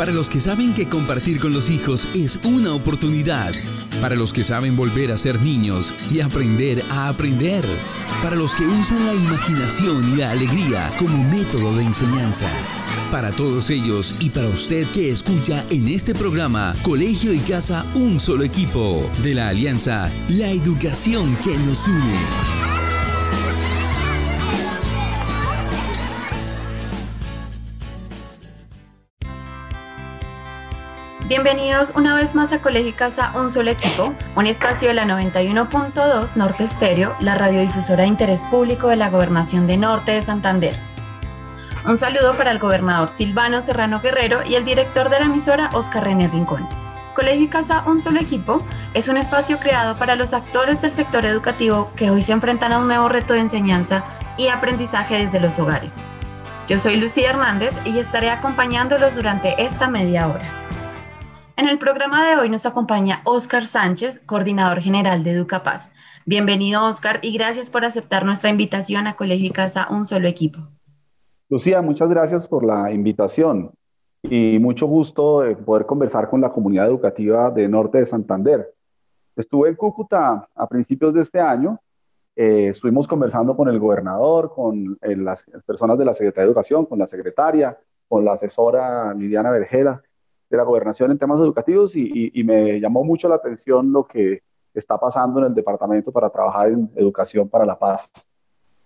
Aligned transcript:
Para 0.00 0.12
los 0.12 0.30
que 0.30 0.40
saben 0.40 0.72
que 0.72 0.88
compartir 0.88 1.38
con 1.38 1.52
los 1.52 1.68
hijos 1.68 2.08
es 2.14 2.40
una 2.44 2.72
oportunidad. 2.72 3.52
Para 4.00 4.14
los 4.14 4.32
que 4.32 4.44
saben 4.44 4.74
volver 4.74 5.12
a 5.12 5.18
ser 5.18 5.38
niños 5.42 5.94
y 6.10 6.20
aprender 6.20 6.82
a 6.90 7.08
aprender. 7.08 7.62
Para 8.22 8.34
los 8.34 8.54
que 8.54 8.64
usan 8.64 9.04
la 9.04 9.12
imaginación 9.12 10.10
y 10.10 10.16
la 10.16 10.30
alegría 10.30 10.90
como 10.98 11.22
método 11.24 11.76
de 11.76 11.82
enseñanza. 11.82 12.48
Para 13.10 13.30
todos 13.30 13.68
ellos 13.68 14.16
y 14.20 14.30
para 14.30 14.48
usted 14.48 14.86
que 14.86 15.10
escucha 15.10 15.66
en 15.68 15.86
este 15.86 16.14
programa 16.14 16.74
Colegio 16.80 17.34
y 17.34 17.40
Casa 17.40 17.84
Un 17.92 18.20
Solo 18.20 18.44
Equipo 18.44 19.06
de 19.22 19.34
la 19.34 19.48
Alianza 19.50 20.10
La 20.30 20.48
Educación 20.48 21.36
que 21.44 21.58
nos 21.58 21.86
une. 21.86 22.59
Bienvenidos 31.30 31.92
una 31.94 32.16
vez 32.16 32.34
más 32.34 32.50
a 32.50 32.60
Colegio 32.60 32.92
Casa 32.92 33.30
Un 33.36 33.52
Solo 33.52 33.70
Equipo, 33.70 34.12
un 34.34 34.46
espacio 34.48 34.88
de 34.88 34.94
la 34.94 35.04
91.2 35.04 36.34
Norte 36.34 36.64
Estéreo, 36.64 37.14
la 37.20 37.36
radiodifusora 37.36 38.02
de 38.02 38.08
interés 38.08 38.42
público 38.50 38.88
de 38.88 38.96
la 38.96 39.10
Gobernación 39.10 39.68
de 39.68 39.76
Norte 39.76 40.10
de 40.10 40.22
Santander. 40.22 40.76
Un 41.86 41.96
saludo 41.96 42.36
para 42.36 42.50
el 42.50 42.58
gobernador 42.58 43.10
Silvano 43.10 43.62
Serrano 43.62 44.00
Guerrero 44.00 44.44
y 44.44 44.56
el 44.56 44.64
director 44.64 45.08
de 45.08 45.20
la 45.20 45.26
emisora 45.26 45.70
Oscar 45.72 46.02
René 46.02 46.26
Rincón. 46.26 46.68
Colegio 47.14 47.44
y 47.44 47.48
Casa 47.48 47.84
Un 47.86 48.00
Solo 48.00 48.18
Equipo 48.18 48.66
es 48.94 49.06
un 49.06 49.16
espacio 49.16 49.56
creado 49.60 49.96
para 49.98 50.16
los 50.16 50.32
actores 50.32 50.82
del 50.82 50.96
sector 50.96 51.24
educativo 51.24 51.92
que 51.94 52.10
hoy 52.10 52.22
se 52.22 52.32
enfrentan 52.32 52.72
a 52.72 52.78
un 52.80 52.88
nuevo 52.88 53.08
reto 53.08 53.34
de 53.34 53.38
enseñanza 53.38 54.02
y 54.36 54.48
aprendizaje 54.48 55.18
desde 55.18 55.38
los 55.38 55.56
hogares. 55.60 55.94
Yo 56.66 56.76
soy 56.80 56.96
Lucía 56.96 57.30
Hernández 57.30 57.72
y 57.84 58.00
estaré 58.00 58.30
acompañándolos 58.30 59.14
durante 59.14 59.62
esta 59.62 59.86
media 59.86 60.26
hora. 60.26 60.69
En 61.60 61.68
el 61.68 61.78
programa 61.78 62.26
de 62.26 62.36
hoy 62.36 62.48
nos 62.48 62.64
acompaña 62.64 63.20
Óscar 63.26 63.66
Sánchez, 63.66 64.18
coordinador 64.24 64.80
general 64.80 65.22
de 65.22 65.32
Educapaz. 65.32 65.92
Bienvenido, 66.24 66.86
Óscar, 66.86 67.18
y 67.20 67.36
gracias 67.36 67.68
por 67.68 67.84
aceptar 67.84 68.24
nuestra 68.24 68.48
invitación 68.48 69.06
a 69.06 69.14
Colegio 69.14 69.48
y 69.48 69.50
Casa 69.50 69.86
Un 69.90 70.06
Solo 70.06 70.26
Equipo. 70.26 70.60
Lucía, 71.50 71.82
muchas 71.82 72.08
gracias 72.08 72.48
por 72.48 72.64
la 72.64 72.90
invitación 72.90 73.72
y 74.22 74.58
mucho 74.58 74.86
gusto 74.86 75.42
de 75.42 75.54
poder 75.54 75.84
conversar 75.84 76.30
con 76.30 76.40
la 76.40 76.50
comunidad 76.50 76.86
educativa 76.86 77.50
de 77.50 77.68
Norte 77.68 77.98
de 77.98 78.06
Santander. 78.06 78.72
Estuve 79.36 79.68
en 79.68 79.76
Cúcuta 79.76 80.48
a 80.54 80.66
principios 80.66 81.12
de 81.12 81.20
este 81.20 81.40
año, 81.40 81.78
eh, 82.36 82.68
estuvimos 82.68 83.06
conversando 83.06 83.54
con 83.54 83.68
el 83.68 83.78
gobernador, 83.78 84.50
con 84.54 84.96
eh, 85.02 85.14
las 85.14 85.44
personas 85.66 85.98
de 85.98 86.06
la 86.06 86.14
Secretaría 86.14 86.46
de 86.46 86.52
Educación, 86.52 86.86
con 86.86 86.98
la 86.98 87.06
secretaria, 87.06 87.78
con 88.08 88.24
la 88.24 88.32
asesora 88.32 89.12
Liliana 89.12 89.50
Vergera, 89.50 90.02
de 90.50 90.56
la 90.56 90.64
gobernación 90.64 91.12
en 91.12 91.18
temas 91.18 91.38
educativos 91.38 91.94
y, 91.94 92.32
me 92.44 92.80
llamó 92.80 93.04
mucho 93.04 93.28
la 93.28 93.36
atención 93.36 93.92
lo 93.92 94.04
que 94.04 94.42
está 94.74 94.98
pasando 94.98 95.38
en 95.40 95.46
el 95.46 95.54
departamento 95.54 96.10
para 96.10 96.28
trabajar 96.28 96.70
en 96.70 96.90
educación 96.96 97.48
para 97.48 97.64
la 97.64 97.78
paz. 97.78 98.28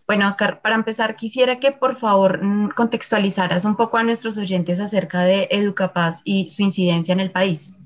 Bueno, 0.07 0.29
Oscar, 0.29 0.61
para 0.61 0.75
empezar, 0.75 1.17
quisiera 1.17 1.59
que 1.59 1.73
por 1.73 1.97
favor 1.97 2.42
mm, 2.42 2.70
contextualizaras 2.77 3.65
un 3.65 3.75
poco 3.75 3.97
a 3.97 4.03
nuestros 4.03 4.37
oyentes 4.37 4.79
acerca 4.79 5.23
de 5.23 5.48
Educapaz 5.51 6.20
y 6.25 6.51
su 6.51 6.62
incidencia 6.62 7.12
en 7.12 7.20
el 7.20 7.33
país. 7.33 7.79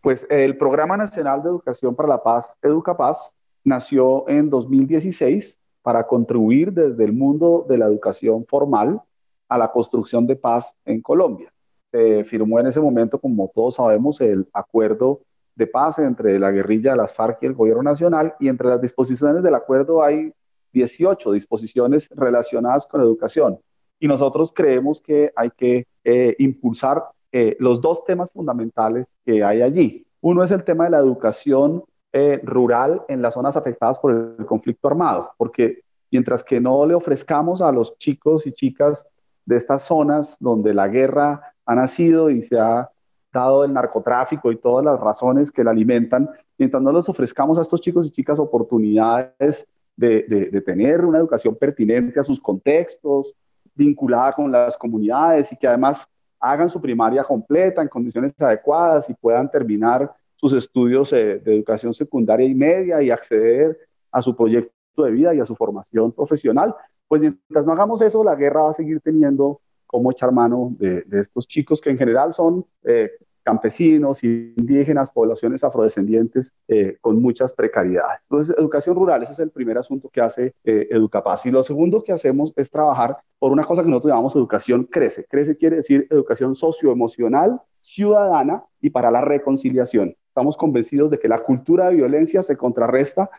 Pues 0.00 0.24
el 0.30 0.56
Programa 0.56 0.96
Nacional 0.96 1.42
de 1.42 1.48
Educación 1.48 1.96
para 1.96 2.08
la 2.08 2.22
Paz, 2.22 2.56
Educapaz, 2.62 3.34
nació 3.64 4.28
en 4.28 4.48
2016 4.48 5.60
para 5.82 6.06
contribuir 6.06 6.72
desde 6.72 7.04
el 7.04 7.12
mundo 7.12 7.66
de 7.68 7.78
la 7.78 7.86
educación 7.86 8.46
formal 8.46 9.02
a 9.48 9.58
la 9.58 9.72
construcción 9.72 10.28
de 10.28 10.36
paz 10.36 10.76
en 10.84 11.02
Colombia 11.02 11.52
se 11.90 12.24
firmó 12.24 12.60
en 12.60 12.66
ese 12.66 12.80
momento, 12.80 13.18
como 13.18 13.50
todos 13.54 13.76
sabemos, 13.76 14.20
el 14.20 14.46
acuerdo 14.52 15.20
de 15.54 15.66
paz 15.66 15.98
entre 15.98 16.38
la 16.38 16.50
guerrilla 16.50 16.94
las 16.94 17.14
FARC 17.14 17.42
y 17.42 17.46
el 17.46 17.54
gobierno 17.54 17.82
nacional, 17.82 18.34
y 18.38 18.48
entre 18.48 18.68
las 18.68 18.80
disposiciones 18.80 19.42
del 19.42 19.54
acuerdo 19.54 20.02
hay 20.02 20.32
18 20.72 21.32
disposiciones 21.32 22.08
relacionadas 22.10 22.86
con 22.86 23.00
educación. 23.00 23.58
Y 23.98 24.06
nosotros 24.06 24.52
creemos 24.54 25.00
que 25.00 25.32
hay 25.34 25.50
que 25.50 25.86
eh, 26.04 26.36
impulsar 26.38 27.04
eh, 27.32 27.56
los 27.58 27.80
dos 27.80 28.04
temas 28.04 28.30
fundamentales 28.30 29.06
que 29.24 29.42
hay 29.42 29.62
allí. 29.62 30.06
Uno 30.20 30.44
es 30.44 30.50
el 30.50 30.64
tema 30.64 30.84
de 30.84 30.90
la 30.90 30.98
educación 30.98 31.82
eh, 32.12 32.40
rural 32.44 33.02
en 33.08 33.20
las 33.20 33.34
zonas 33.34 33.56
afectadas 33.56 33.98
por 33.98 34.36
el 34.38 34.46
conflicto 34.46 34.88
armado, 34.88 35.32
porque 35.36 35.80
mientras 36.10 36.44
que 36.44 36.60
no 36.60 36.86
le 36.86 36.94
ofrezcamos 36.94 37.60
a 37.60 37.72
los 37.72 37.98
chicos 37.98 38.46
y 38.46 38.52
chicas 38.52 39.06
de 39.44 39.56
estas 39.56 39.82
zonas 39.82 40.36
donde 40.40 40.74
la 40.74 40.88
guerra 40.88 41.54
ha 41.68 41.74
nacido 41.74 42.30
y 42.30 42.42
se 42.42 42.58
ha 42.58 42.90
dado 43.30 43.62
el 43.62 43.74
narcotráfico 43.74 44.50
y 44.50 44.56
todas 44.56 44.82
las 44.82 44.98
razones 44.98 45.52
que 45.52 45.62
la 45.62 45.70
alimentan, 45.70 46.30
mientras 46.56 46.82
no 46.82 46.90
les 46.90 47.06
ofrezcamos 47.10 47.58
a 47.58 47.60
estos 47.60 47.82
chicos 47.82 48.06
y 48.06 48.10
chicas 48.10 48.38
oportunidades 48.38 49.68
de, 49.94 50.62
tener 50.64 51.04
una 51.04 51.18
educación 51.18 51.54
pertinente 51.56 52.18
a 52.18 52.24
sus 52.24 52.40
contextos, 52.40 53.34
vinculada 53.74 54.32
con 54.32 54.50
las 54.50 54.78
comunidades 54.78 55.52
y 55.52 55.56
que 55.56 55.68
además 55.68 56.08
hagan 56.40 56.70
su 56.70 56.80
primaria 56.80 57.22
completa 57.22 57.82
en 57.82 57.88
condiciones 57.88 58.34
adecuadas 58.40 59.10
y 59.10 59.14
puedan 59.14 59.50
terminar 59.50 60.10
sus 60.36 60.54
estudios 60.54 61.12
eh, 61.12 61.38
de 61.38 61.56
educación 61.56 61.92
secundaria 61.92 62.46
y 62.46 62.54
media 62.54 63.02
y 63.02 63.10
acceder 63.10 63.76
a 64.10 64.22
su 64.22 64.34
proyecto 64.34 64.72
de 65.04 65.10
vida 65.10 65.34
y 65.34 65.40
a 65.40 65.46
su 65.46 65.54
formación 65.54 66.12
profesional, 66.12 66.74
pues 67.06 67.20
mientras 67.20 67.66
no 67.66 67.72
hagamos 67.72 68.00
eso, 68.00 68.24
la 68.24 68.36
guerra 68.36 68.62
va 68.62 68.70
a 68.70 68.74
seguir 68.74 69.00
teniendo 69.00 69.60
cómo 69.88 70.12
echar 70.12 70.30
mano 70.30 70.76
de, 70.78 71.04
estos 71.12 71.48
chicos 71.48 71.80
que 71.80 71.90
en 71.90 71.98
general 71.98 72.32
son 72.32 72.64
eh, 72.84 73.10
campesinos, 73.48 74.22
indígenas, 74.22 75.10
poblaciones 75.10 75.64
afrodescendientes 75.64 76.52
eh, 76.68 76.98
con 77.00 77.22
muchas 77.22 77.54
precariedades. 77.54 78.20
Entonces, 78.24 78.54
educación 78.58 78.94
rural, 78.94 79.22
ese 79.22 79.32
es 79.32 79.38
el 79.38 79.50
primer 79.50 79.78
asunto 79.78 80.10
que 80.10 80.20
hace 80.20 80.52
eh, 80.64 80.88
Educapaz. 80.90 81.46
Y 81.46 81.50
lo 81.50 81.62
segundo 81.62 82.04
que 82.04 82.12
hacemos 82.12 82.52
es 82.56 82.70
trabajar 82.70 83.16
por 83.38 83.50
una 83.50 83.64
cosa 83.64 83.82
que 83.82 83.88
nosotros 83.88 84.10
llamamos 84.10 84.36
educación 84.36 84.84
crece. 84.84 85.24
Crece 85.24 85.56
quiere 85.56 85.76
decir 85.76 86.06
educación 86.10 86.54
socioemocional, 86.54 87.58
ciudadana 87.80 88.64
y 88.82 88.90
para 88.90 89.10
la 89.10 89.22
reconciliación. 89.22 90.14
Estamos 90.28 90.58
convencidos 90.58 91.10
de 91.10 91.18
que 91.18 91.28
la 91.28 91.38
cultura 91.38 91.88
de 91.88 91.94
violencia 91.94 92.42
se 92.42 92.54
contrarresta 92.54 93.30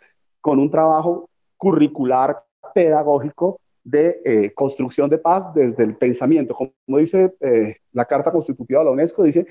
con 0.41 0.57
un 0.57 0.71
trabajo 0.71 1.29
curricular, 1.55 2.43
pedagógico, 2.73 3.59
de 3.83 4.21
eh, 4.25 4.53
construcción 4.53 5.09
de 5.09 5.17
paz 5.17 5.53
desde 5.53 5.83
el 5.83 5.95
pensamiento. 5.95 6.53
Como 6.53 6.97
dice 6.97 7.33
eh, 7.39 7.77
la 7.91 8.05
Carta 8.05 8.31
Constitutiva 8.31 8.79
de 8.79 8.85
la 8.85 8.91
UNESCO, 8.91 9.23
dice, 9.23 9.47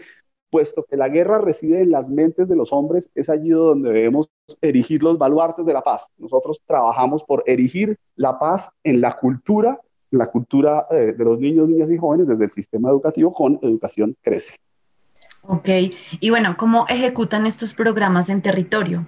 puesto 0.50 0.84
que 0.84 0.96
la 0.96 1.08
guerra 1.08 1.38
reside 1.38 1.82
en 1.82 1.90
las 1.90 2.10
mentes 2.10 2.48
de 2.48 2.56
los 2.56 2.72
hombres, 2.72 3.10
es 3.14 3.28
allí 3.28 3.50
donde 3.50 3.92
debemos 3.92 4.30
erigir 4.60 5.02
los 5.02 5.18
baluartes 5.18 5.66
de 5.66 5.72
la 5.72 5.82
paz. 5.82 6.08
Nosotros 6.18 6.62
trabajamos 6.66 7.24
por 7.24 7.42
erigir 7.46 7.98
la 8.16 8.38
paz 8.38 8.70
en 8.84 9.00
la 9.00 9.12
cultura, 9.16 9.80
la 10.10 10.30
cultura 10.30 10.86
eh, 10.90 11.14
de 11.16 11.24
los 11.24 11.38
niños, 11.38 11.68
niñas 11.68 11.90
y 11.90 11.98
jóvenes 11.98 12.28
desde 12.28 12.44
el 12.44 12.50
sistema 12.50 12.90
educativo 12.90 13.32
con 13.32 13.58
Educación 13.62 14.16
Crece. 14.22 14.56
Ok, 15.42 15.68
y 16.20 16.30
bueno, 16.30 16.56
¿cómo 16.58 16.86
ejecutan 16.88 17.46
estos 17.46 17.72
programas 17.72 18.28
en 18.28 18.42
territorio? 18.42 19.06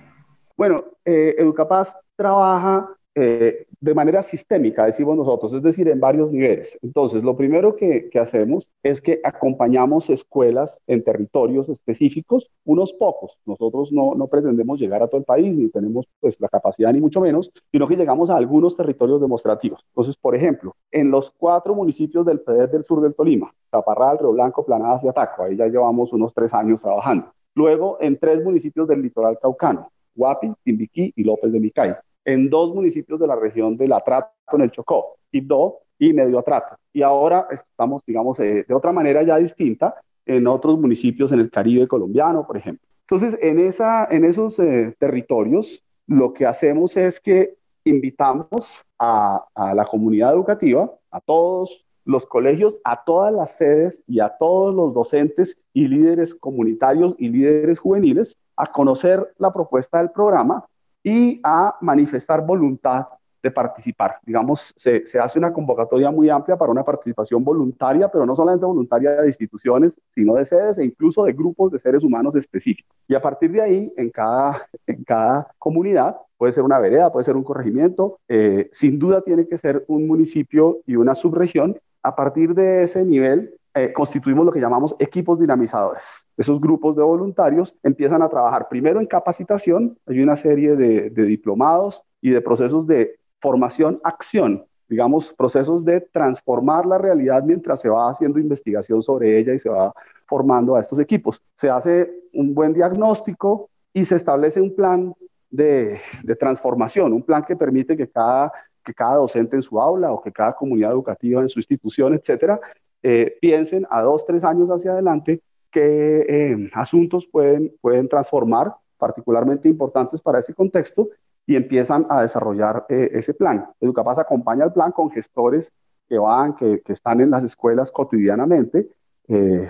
Bueno, 0.57 0.85
Educapaz 1.05 1.95
trabaja 2.17 2.97
eh, 3.17 3.67
de 3.81 3.95
manera 3.95 4.23
sistémica, 4.23 4.85
decimos 4.85 5.17
nosotros, 5.17 5.53
es 5.53 5.63
decir, 5.63 5.89
en 5.89 5.99
varios 5.99 6.31
niveles. 6.31 6.79
Entonces, 6.81 7.25
lo 7.25 7.37
primero 7.37 7.75
que, 7.75 8.09
hacemos 8.21 8.71
es 8.83 9.01
que 9.01 9.21
acompañamos 9.25 10.11
escuelas 10.11 10.81
en 10.87 11.03
territorios 11.03 11.69
específicos, 11.69 12.51
unos 12.65 12.93
pocos. 12.93 13.39
Nosotros 13.47 13.91
no, 13.93 14.15
no 14.15 14.29
pretendemos 14.29 14.79
llegar 14.79 15.03
a 15.03 15.09
todo 15.09 15.19
el 15.19 15.25
país, 15.25 15.57
ni 15.57 15.69
tenemos 15.71 16.07
pues 16.21 16.39
la 16.41 16.49
capacidad, 16.49 16.93
ni 16.93 17.01
mucho 17.01 17.21
menos, 17.21 17.51
sino 17.73 17.89
que 17.89 17.97
llegamos 17.97 18.31
a 18.31 18.37
algunos 18.37 18.77
territorios 18.77 19.21
demostrativos. 19.21 19.85
Entonces, 19.89 20.17
por 20.17 20.37
ejemplo, 20.37 20.77
en 20.93 21.11
los 21.11 21.31
cuatro 21.31 21.75
municipios 21.75 22.25
del 22.27 22.41
PEDES 22.41 22.71
del 22.71 22.83
sur 22.83 23.01
del 23.01 23.15
Tolima, 23.15 23.53
Taparral, 23.71 24.19
Río 24.19 24.33
Blanco, 24.33 24.65
Planadas 24.65 25.03
y 25.05 25.09
Ataco, 25.09 25.45
ahí 25.45 25.57
ya 25.57 25.67
llevamos 25.67 26.13
unos 26.13 26.35
tres 26.35 26.53
años 26.55 26.83
trabajando. 26.83 27.33
Luego, 27.55 27.97
en 28.01 28.19
tres 28.19 28.45
municipios 28.45 28.87
del 28.87 29.03
litoral 29.03 29.39
caucano, 29.41 29.91
Guapi, 30.15 30.53
Timbiquí 30.63 31.13
y 31.17 31.25
López 31.25 31.51
de 31.51 31.61
Micay 31.61 31.95
en 32.25 32.51
dos 32.51 32.75
municipios 32.75 33.19
de 33.21 33.27
la 33.27 33.37
región 33.37 33.77
del 33.77 33.93
Atrato, 33.93 34.31
en 34.53 34.63
el 34.63 34.71
Chocó, 34.71 35.17
Quibdó 35.31 35.79
y 35.99 36.13
Medio 36.13 36.39
Atrato. 36.39 36.77
Y 36.93 37.03
ahora 37.03 37.47
estamos, 37.51 38.03
digamos, 38.07 38.39
eh, 38.41 38.65
de 38.67 38.75
otra 38.75 38.93
manera 38.93 39.23
ya 39.23 39.37
distinta 39.39 39.95
en 40.27 40.47
otros 40.47 40.79
municipios 40.79 41.33
en 41.33 41.41
el 41.41 41.51
Caribe 41.51 41.89
colombiano, 41.89 42.47
por 42.47 42.57
ejemplo. 42.57 42.87
Entonces, 43.03 43.39
en, 43.43 43.59
esa, 43.59 44.07
en 44.11 44.25
esos 44.25 44.59
eh, 44.59 44.95
territorios, 44.99 45.83
lo 46.07 46.33
que 46.33 46.47
hacemos 46.47 46.97
es 46.97 47.21
que 47.21 47.57
invitamos 47.85 48.83
a 48.99 49.47
la 49.75 49.87
comunidad 49.87 50.35
educativa, 50.35 50.93
a 51.11 51.21
todos 51.21 51.87
los 52.05 52.27
colegios, 52.27 52.79
a 52.85 53.05
todas 53.05 53.33
las 53.33 53.57
sedes 53.57 54.03
y 54.07 54.21
a 54.21 54.31
todos 54.39 54.75
los 54.75 54.95
docentes 54.95 55.57
y 55.73 55.89
líderes 55.89 56.35
comunitarios 56.35 57.15
y 57.19 57.29
líderes 57.29 57.79
juveniles 57.79 58.37
a 58.57 58.67
conocer 58.67 59.33
la 59.39 59.53
propuesta 59.53 59.99
del 59.99 60.11
programa 60.11 60.67
y 61.03 61.41
a 61.43 61.77
manifestar 61.81 62.45
voluntad 62.45 63.07
de 63.43 63.51
participar. 63.51 64.19
Digamos, 64.25 64.73
se, 64.77 65.07
se, 65.07 65.19
hace 65.19 65.39
una 65.39 65.53
convocatoria 65.53 66.11
muy 66.11 66.29
amplia 66.29 66.57
para 66.57 66.71
una 66.71 66.85
participación 66.85 67.43
voluntaria, 67.43 68.09
pero 68.09 68.27
no 68.27 68.35
solamente 68.35 68.67
voluntaria 68.67 69.13
de 69.13 69.27
instituciones, 69.27 70.01
sino 70.09 70.35
de 70.35 70.45
sedes 70.45 70.79
e 70.79 70.85
incluso 70.85 71.25
de 71.25 71.33
grupos 71.33 71.73
de 71.73 71.79
seres 71.79 72.05
humanos 72.05 72.35
específicos. 72.35 72.95
Y 73.09 73.15
a 73.15 73.23
partir 73.23 73.51
de 73.53 73.63
ahí, 73.63 73.93
en 73.97 74.11
cada, 74.11 74.69
en 74.87 75.05
cada 75.05 75.49
comunidad, 75.59 76.17
puede 76.37 76.53
ser 76.53 76.65
una 76.65 76.79
vereda, 76.79 77.13
puede 77.13 77.25
ser 77.25 77.37
un 77.37 77.45
corregimiento, 77.45 78.19
eh, 78.29 78.69
sin 78.73 78.99
duda 78.99 79.23
tiene 79.23 79.47
que 79.47 79.59
ser 79.59 79.85
un 79.89 80.07
municipio 80.07 80.81
y 80.87 80.97
una 80.97 81.15
subregión. 81.15 81.79
A 82.03 82.17
partir 82.17 82.55
de 82.55 82.83
ese 82.83 83.05
nivel, 83.05 83.55
eh, 83.73 83.93
constituimos 83.93 84.45
lo 84.45 84.51
que 84.51 84.61
llamamos 84.61 84.97
equipos 84.99 85.39
dinamizadores. 85.39 86.27
Esos 86.37 86.61
grupos 86.61 86.97
de 86.97 87.05
voluntarios 87.05 87.77
empiezan 87.85 88.21
a 88.21 88.29
trabajar 88.29 88.69
primero 88.69 88.99
en 88.99 89.07
capacitación, 89.07 89.97
hay 90.07 90.21
una 90.21 90.35
serie 90.35 90.75
de, 90.75 91.11
diplomados 91.11 92.03
y 92.21 92.31
de 92.31 92.41
procesos 92.41 92.87
de 92.89 93.21
formación-acción, 93.41 94.65
digamos, 94.89 95.33
procesos 95.33 95.85
de 95.85 96.01
transformar 96.01 96.85
la 96.85 96.99
realidad 96.99 97.45
mientras 97.45 97.81
se 97.81 97.89
va 97.89 98.11
haciendo 98.11 98.41
investigación 98.41 99.03
sobre 99.03 99.39
ella 99.39 99.55
y 99.55 99.61
se 99.61 99.69
va 99.69 99.93
formando 100.27 100.75
a 100.75 100.81
estos 100.81 100.99
equipos. 100.99 101.41
Se 101.55 101.71
hace 101.71 102.11
un 102.33 102.53
buen 102.53 102.73
diagnóstico 102.73 103.71
y 103.93 104.05
se 104.05 104.17
establece 104.17 104.61
un 104.61 104.75
plan 104.75 105.15
de, 105.49 106.01
de 106.25 106.35
transformación, 106.35 107.13
un 107.13 107.23
plan 107.23 107.45
que 107.45 107.55
permite 107.55 107.97
que 107.97 108.09
cada, 108.09 108.53
que 108.85 108.93
cada 108.93 109.15
docente 109.15 109.55
en 109.55 109.63
su 109.63 109.81
aula 109.81 110.13
o 110.13 110.21
que 110.21 110.33
cada 110.33 110.55
comunidad 110.55 110.91
educativa 110.91 111.41
en 111.41 111.49
su 111.49 111.61
institución, 111.61 112.15
etcétera, 112.15 112.61
eh, 113.03 113.37
piensen 113.41 113.87
a 113.91 114.03
dos, 114.03 114.25
tres 114.25 114.45
años 114.45 114.69
hacia 114.71 114.93
adelante 114.93 115.43
qué 115.71 116.27
eh, 116.29 116.71
asuntos 116.75 117.27
pueden, 117.27 117.73
pueden 117.81 118.09
transformar, 118.09 118.75
particularmente 118.99 119.69
importantes 119.69 120.21
para 120.21 120.41
ese 120.41 120.53
contexto, 120.53 121.09
y 121.47 121.57
empiezan 121.57 122.07
a 122.11 122.23
desarrollar 122.23 122.87
eh, 122.89 123.11
ese 123.13 123.35
plan. 123.35 123.67
Educapaz 123.81 124.19
acompaña 124.19 124.65
el 124.65 124.73
plan 124.73 124.93
con 124.93 125.11
gestores 125.11 125.73
que 126.09 126.19
van, 126.19 126.55
que, 126.55 126.81
que 126.83 126.93
están 126.93 127.21
en 127.21 127.31
las 127.31 127.45
escuelas 127.45 127.91
cotidianamente, 127.91 128.89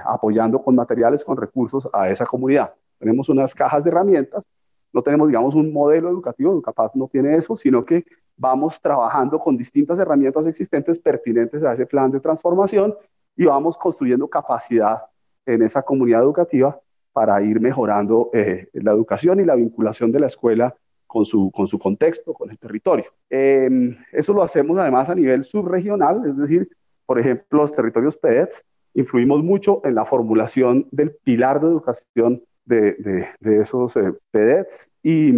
apoyando 0.07 0.63
con 0.63 0.75
materiales, 0.75 1.23
con 1.23 1.37
recursos 1.37 1.87
a 1.93 2.09
esa 2.09 2.25
comunidad. 2.25 2.73
Tenemos 2.99 3.29
unas 3.29 3.55
cajas 3.55 3.85
de 3.85 3.91
herramientas, 3.91 4.49
no 4.93 5.03
tenemos, 5.03 5.29
digamos, 5.29 5.55
un 5.55 5.73
modelo 5.73 6.09
educativo, 6.09 6.53
Educapaz 6.53 6.97
no 6.97 7.09
tiene 7.09 7.37
eso, 7.37 7.57
sino 7.57 7.85
que 7.85 8.05
vamos 8.37 8.81
trabajando 8.81 9.39
con 9.39 9.57
distintas 9.57 9.99
herramientas 9.99 10.47
existentes 10.47 10.99
pertinentes 10.99 11.63
a 11.63 11.75
ese 11.75 11.87
plan 11.87 12.11
de 12.11 12.21
transformación 12.21 12.95
y 13.37 13.45
vamos 13.45 13.77
construyendo 13.77 14.29
capacidad 14.29 15.03
en 15.47 15.63
esa 15.63 15.83
comunidad 15.83 16.23
educativa 16.23 16.79
para 17.13 17.43
ir 17.43 17.61
mejorando 17.61 18.31
eh, 18.33 18.69
la 18.75 18.93
educación 18.93 19.41
y 19.41 19.45
la 19.45 19.55
vinculación 19.55 20.13
de 20.13 20.21
la 20.21 20.27
escuela 20.27 20.75
con 21.07 21.27
su, 21.27 21.51
con 21.51 21.67
su 21.67 21.79
contexto, 21.79 22.33
con 22.33 22.51
el 22.51 22.59
territorio. 22.59 23.07
Em, 23.29 23.97
eso 24.13 24.33
lo 24.33 24.43
hacemos 24.43 24.79
además 24.79 25.09
a 25.09 25.15
nivel 25.15 25.45
subregional, 25.45 26.25
es 26.25 26.37
decir, 26.37 26.69
por 27.05 27.19
ejemplo, 27.19 27.63
los 27.63 27.73
territorios 27.73 28.17
PEDETS, 28.17 28.65
influimos 28.95 29.43
mucho 29.43 29.81
en 29.85 29.97
la 29.97 30.05
formulación 30.05 30.87
del 30.93 31.17
pilar 31.25 31.61
de 31.61 31.67
educación 31.67 32.43
de, 32.65 33.27
de, 33.41 33.61
esos 33.61 33.97
eh, 33.97 34.13
PEDETs 34.31 34.89
y, 35.03 35.33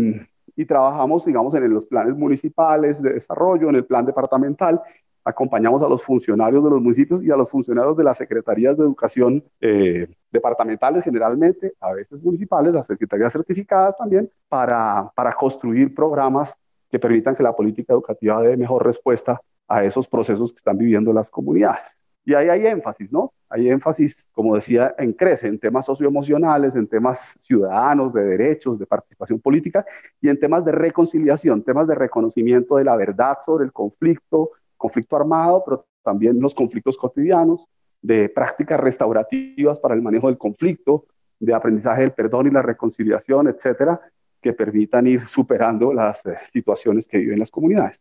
y 0.55 0.67
trabajamos, 0.67 1.25
digamos, 1.25 1.55
en 1.55 1.73
los 1.73 1.87
planes 1.87 2.17
municipales 2.17 3.01
de 3.01 3.15
desarrollo, 3.15 3.71
en 3.71 3.77
el 3.77 3.87
plan 3.87 4.05
departamental 4.05 4.81
acompañamos 5.25 5.83
a 5.83 5.89
los 5.89 6.03
funcionarios 6.03 6.65
de 6.65 6.71
los 6.71 6.81
municipios 6.81 7.23
y 7.23 7.31
a 7.31 7.37
los 7.37 7.51
funcionarios 7.51 7.97
de 7.97 8.05
las 8.05 8.17
secretarías 8.17 8.77
de 8.77 8.85
educación 8.85 9.45
eh, 9.61 10.09
departamentales 10.31 11.05
generalmente, 11.05 11.75
a 11.81 11.93
veces 11.93 12.23
municipales, 12.23 12.73
las 12.73 12.87
secretarías 12.87 13.33
certificadas 13.33 13.97
también, 13.97 14.31
para, 14.49 15.11
para 15.15 15.33
construir 15.35 15.95
programas 15.95 16.59
que 16.91 16.99
permitan 16.99 17.35
que 17.35 17.43
la 17.43 17.55
política 17.55 17.93
educativa 17.93 18.43
dé 18.43 18.57
mejor 18.57 18.85
respuesta 18.85 19.41
a 19.69 19.85
esos 19.85 20.07
procesos 20.07 20.53
que 20.53 20.59
están 20.59 20.77
viviendo 20.77 21.13
las 21.13 21.31
comunidades. 21.31 21.97
Y 22.25 22.35
ahí 22.35 22.49
hay 22.49 22.67
énfasis, 22.67 23.11
¿no? 23.11 23.33
Hay 23.49 23.69
énfasis, 23.69 24.25
como 24.33 24.55
decía, 24.55 24.95
en 24.97 25.13
crece, 25.13 25.49
en 25.49 25.59
temas 25.59 25.87
socioemocionales, 25.87 26.77
en 26.77 26.87
temas 26.87 27.37
ciudadanos, 27.41 28.13
de 28.13 28.23
derechos, 28.23 28.79
de 28.79 28.87
participación 28.87 29.41
política 29.41 29.85
y 30.21 30.29
en 30.29 30.39
temas 30.39 30.65
de 30.65 30.73
reconciliación, 30.73 31.63
temas 31.63 31.89
de 31.89 31.97
reconocimiento 31.97 32.77
de 32.77 32.85
la 32.85 32.97
verdad 32.97 33.39
sobre 33.45 33.65
el 33.65 33.73
conflicto, 33.73 34.51
conflicto 34.83 35.15
armado, 35.17 35.63
pero 35.65 35.87
también 36.03 36.41
los 36.41 36.55
conflictos 36.55 36.97
cotidianos, 36.99 37.69
de 38.03 38.29
prácticas 38.29 38.81
restaurativas 38.81 39.79
para 39.79 39.95
el 39.95 40.03
manejo 40.03 40.27
del 40.27 40.37
conflicto, 40.37 41.07
de 41.39 41.55
aprendizaje 41.55 42.01
del 42.03 42.13
perdón 42.13 42.49
y 42.49 42.51
la 42.51 42.63
reconciliación, 42.63 43.47
etcétera, 43.47 44.01
que 44.41 44.53
permitan 44.53 45.07
ir 45.07 45.29
superando 45.29 45.93
las 45.93 46.27
eh, 46.27 46.37
situaciones 46.53 47.07
que 47.07 47.19
viven 47.19 47.39
las 47.39 47.51
comunidades. 47.51 47.97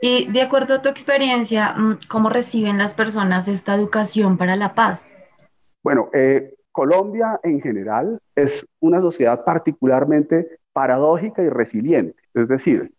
Y 0.00 0.30
de 0.32 0.40
acuerdo 0.40 0.74
a 0.74 0.82
tu 0.82 0.88
experiencia, 0.88 1.74
mm, 1.74 1.98
¿cómo 2.08 2.30
reciben 2.30 2.78
las 2.78 2.94
personas 2.94 3.46
esta 3.46 3.74
educación 3.74 4.38
para 4.38 4.56
la 4.56 4.74
paz? 4.74 5.12
Bueno, 5.82 6.08
eh, 6.14 6.54
Colombia 6.72 7.38
en 7.42 7.60
general 7.60 8.18
es 8.34 8.66
una 8.80 9.00
sociedad 9.00 9.44
particularmente 9.44 10.58
paradójica 10.72 11.42
y 11.42 11.50
resiliente. 11.50 12.22
Es 12.32 12.48
decir, 12.48 12.92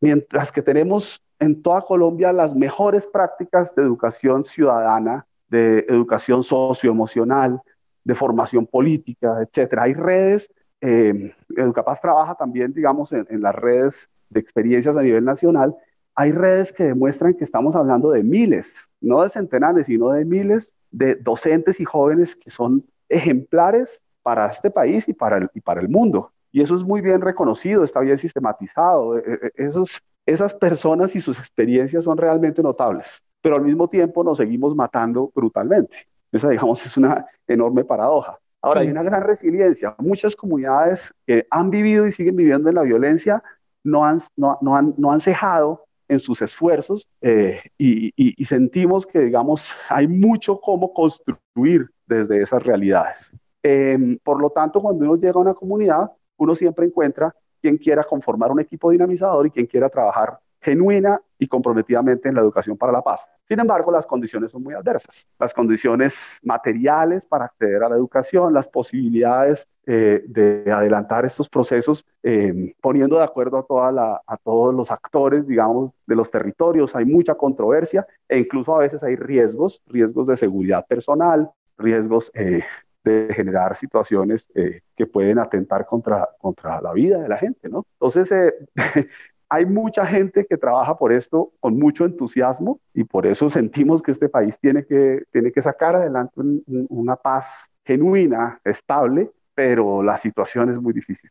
mientras 0.00 0.50
que 0.50 0.62
tenemos 0.62 1.20
en 1.44 1.62
toda 1.62 1.82
Colombia 1.82 2.32
las 2.32 2.54
mejores 2.54 3.06
prácticas 3.06 3.74
de 3.74 3.82
educación 3.82 4.44
ciudadana, 4.44 5.26
de 5.48 5.84
educación 5.88 6.42
socioemocional, 6.42 7.60
de 8.02 8.14
formación 8.14 8.66
política, 8.66 9.42
etcétera. 9.42 9.82
Hay 9.84 9.94
redes, 9.94 10.52
eh, 10.80 11.34
Educapaz 11.56 12.00
trabaja 12.00 12.34
también, 12.34 12.72
digamos, 12.72 13.12
en, 13.12 13.26
las 13.40 13.54
redes 13.54 14.08
de 14.30 14.40
experiencias 14.40 14.96
a 14.96 15.02
nivel 15.02 15.24
nacional. 15.24 15.74
Hay 16.14 16.32
redes 16.32 16.72
que 16.72 16.84
demuestran 16.84 17.34
que 17.34 17.44
estamos 17.44 17.74
hablando 17.74 18.10
de 18.10 18.22
miles, 18.22 18.90
no 19.00 19.22
de 19.22 19.28
centenares, 19.28 19.86
sino 19.86 20.10
de 20.10 20.24
miles 20.24 20.74
de 20.90 21.16
docentes 21.16 21.80
y 21.80 21.84
jóvenes 21.84 22.36
que 22.36 22.50
son 22.50 22.84
ejemplares 23.08 24.02
para 24.22 24.46
este 24.46 24.70
país 24.70 25.08
y 25.08 25.12
para 25.12 25.38
el, 25.38 25.50
y 25.54 25.60
para 25.60 25.80
el 25.80 25.88
mundo. 25.88 26.32
Y 26.52 26.62
eso 26.62 26.76
es 26.76 26.84
muy 26.84 27.00
bien 27.00 27.20
reconocido, 27.20 27.84
está 27.84 28.00
bien 28.00 28.16
sistematizado. 28.16 29.18
E, 29.18 29.22
e, 29.26 29.52
esos 29.56 30.00
esas 30.26 30.54
personas 30.54 31.14
y 31.14 31.20
sus 31.20 31.38
experiencias 31.38 32.04
son 32.04 32.16
realmente 32.16 32.62
notables, 32.62 33.22
pero 33.40 33.56
al 33.56 33.62
mismo 33.62 33.88
tiempo 33.88 34.24
nos 34.24 34.38
seguimos 34.38 34.74
matando 34.74 35.30
brutalmente. 35.34 35.96
Esa, 36.32 36.48
digamos, 36.50 36.84
es 36.84 36.96
una 36.96 37.26
enorme 37.46 37.84
paradoja. 37.84 38.38
Ahora, 38.60 38.80
hay 38.80 38.88
una 38.88 39.02
gran 39.02 39.22
resiliencia. 39.22 39.94
Muchas 39.98 40.34
comunidades 40.34 41.12
que 41.26 41.46
han 41.50 41.68
vivido 41.68 42.06
y 42.06 42.12
siguen 42.12 42.36
viviendo 42.36 42.70
en 42.70 42.74
la 42.74 42.82
violencia 42.82 43.42
no 43.84 44.04
han, 44.04 44.18
no, 44.36 44.58
no 44.62 44.74
han, 44.74 44.94
no 44.96 45.12
han 45.12 45.20
cejado 45.20 45.84
en 46.08 46.18
sus 46.18 46.40
esfuerzos 46.42 47.06
eh, 47.20 47.60
y, 47.78 48.12
y, 48.16 48.44
sentimos 48.44 49.06
que, 49.06 49.20
digamos, 49.20 49.74
hay 49.88 50.06
mucho 50.06 50.60
cómo 50.60 50.92
construir 50.92 51.90
desde 52.06 52.42
esas 52.42 52.62
realidades. 52.62 53.32
Em, 53.62 54.18
por 54.22 54.40
lo 54.40 54.50
tanto, 54.50 54.80
cuando 54.80 55.04
uno 55.04 55.16
llega 55.16 55.34
a 55.34 55.42
una 55.42 55.54
comunidad, 55.54 56.10
uno 56.36 56.54
siempre 56.54 56.86
encuentra 56.86 57.34
quien 57.64 57.78
quiera 57.78 58.04
conformar 58.04 58.52
un 58.52 58.60
equipo 58.60 58.90
dinamizador 58.90 59.46
y 59.46 59.50
quien 59.50 59.64
quiera 59.64 59.88
trabajar 59.88 60.38
genuina 60.60 61.18
y 61.38 61.48
comprometidamente 61.48 62.28
en 62.28 62.34
la 62.34 62.42
educación 62.42 62.76
para 62.76 62.92
la 62.92 63.00
paz. 63.00 63.26
Sin 63.42 63.58
embargo, 63.58 63.90
las 63.90 64.04
condiciones 64.04 64.52
son 64.52 64.62
muy 64.62 64.74
adversas. 64.74 65.26
Las 65.38 65.54
condiciones 65.54 66.40
materiales 66.42 67.24
para 67.24 67.46
acceder 67.46 67.82
a 67.82 67.88
la 67.88 67.96
educación, 67.96 68.52
las 68.52 68.68
posibilidades 68.68 69.66
eh, 69.86 70.22
de 70.26 70.70
adelantar 70.70 71.24
estos 71.24 71.48
procesos, 71.48 72.04
eh, 72.22 72.74
poniendo 72.82 73.16
de 73.16 73.24
acuerdo 73.24 73.56
a, 73.58 74.36
todos 74.44 74.74
los 74.74 74.90
actores, 74.90 75.46
digamos, 75.46 75.90
de 76.06 76.16
los 76.16 76.30
territorios. 76.30 76.94
Hay 76.94 77.06
mucha 77.06 77.34
controversia 77.34 78.06
e 78.28 78.40
incluso 78.40 78.76
a 78.76 78.80
veces 78.80 79.02
hay 79.02 79.16
riesgos, 79.16 79.82
riesgos 79.86 80.26
de 80.26 80.36
seguridad 80.36 80.84
personal, 80.86 81.50
riesgos 81.78 82.30
eh, 82.34 82.62
de 83.04 83.32
generar 83.34 83.76
situaciones 83.76 84.50
eh, 84.54 84.80
que 84.96 85.06
pueden 85.06 85.38
atentar 85.38 85.86
contra, 85.86 86.28
contra 86.38 86.80
la 86.80 86.92
vida 86.92 87.18
de 87.18 87.28
la 87.28 87.36
gente, 87.36 87.68
¿no? 87.68 87.86
Entonces, 88.00 88.32
eh, 88.32 88.54
hay 89.48 89.66
mucha 89.66 90.06
gente 90.06 90.46
que 90.48 90.56
trabaja 90.56 90.96
por 90.96 91.12
esto 91.12 91.52
con 91.60 91.78
mucho 91.78 92.04
entusiasmo 92.06 92.80
y 92.94 93.04
por 93.04 93.26
eso 93.26 93.50
sentimos 93.50 94.02
que 94.02 94.10
este 94.10 94.28
país 94.28 94.58
tiene 94.58 94.84
que, 94.84 95.24
tiene 95.30 95.52
que 95.52 95.62
sacar 95.62 95.94
adelante 95.96 96.40
una 96.66 97.16
paz 97.16 97.70
genuina, 97.84 98.58
estable, 98.64 99.30
pero 99.54 100.02
la 100.02 100.16
situación 100.16 100.70
es 100.70 100.80
muy 100.80 100.92
difícil. 100.92 101.30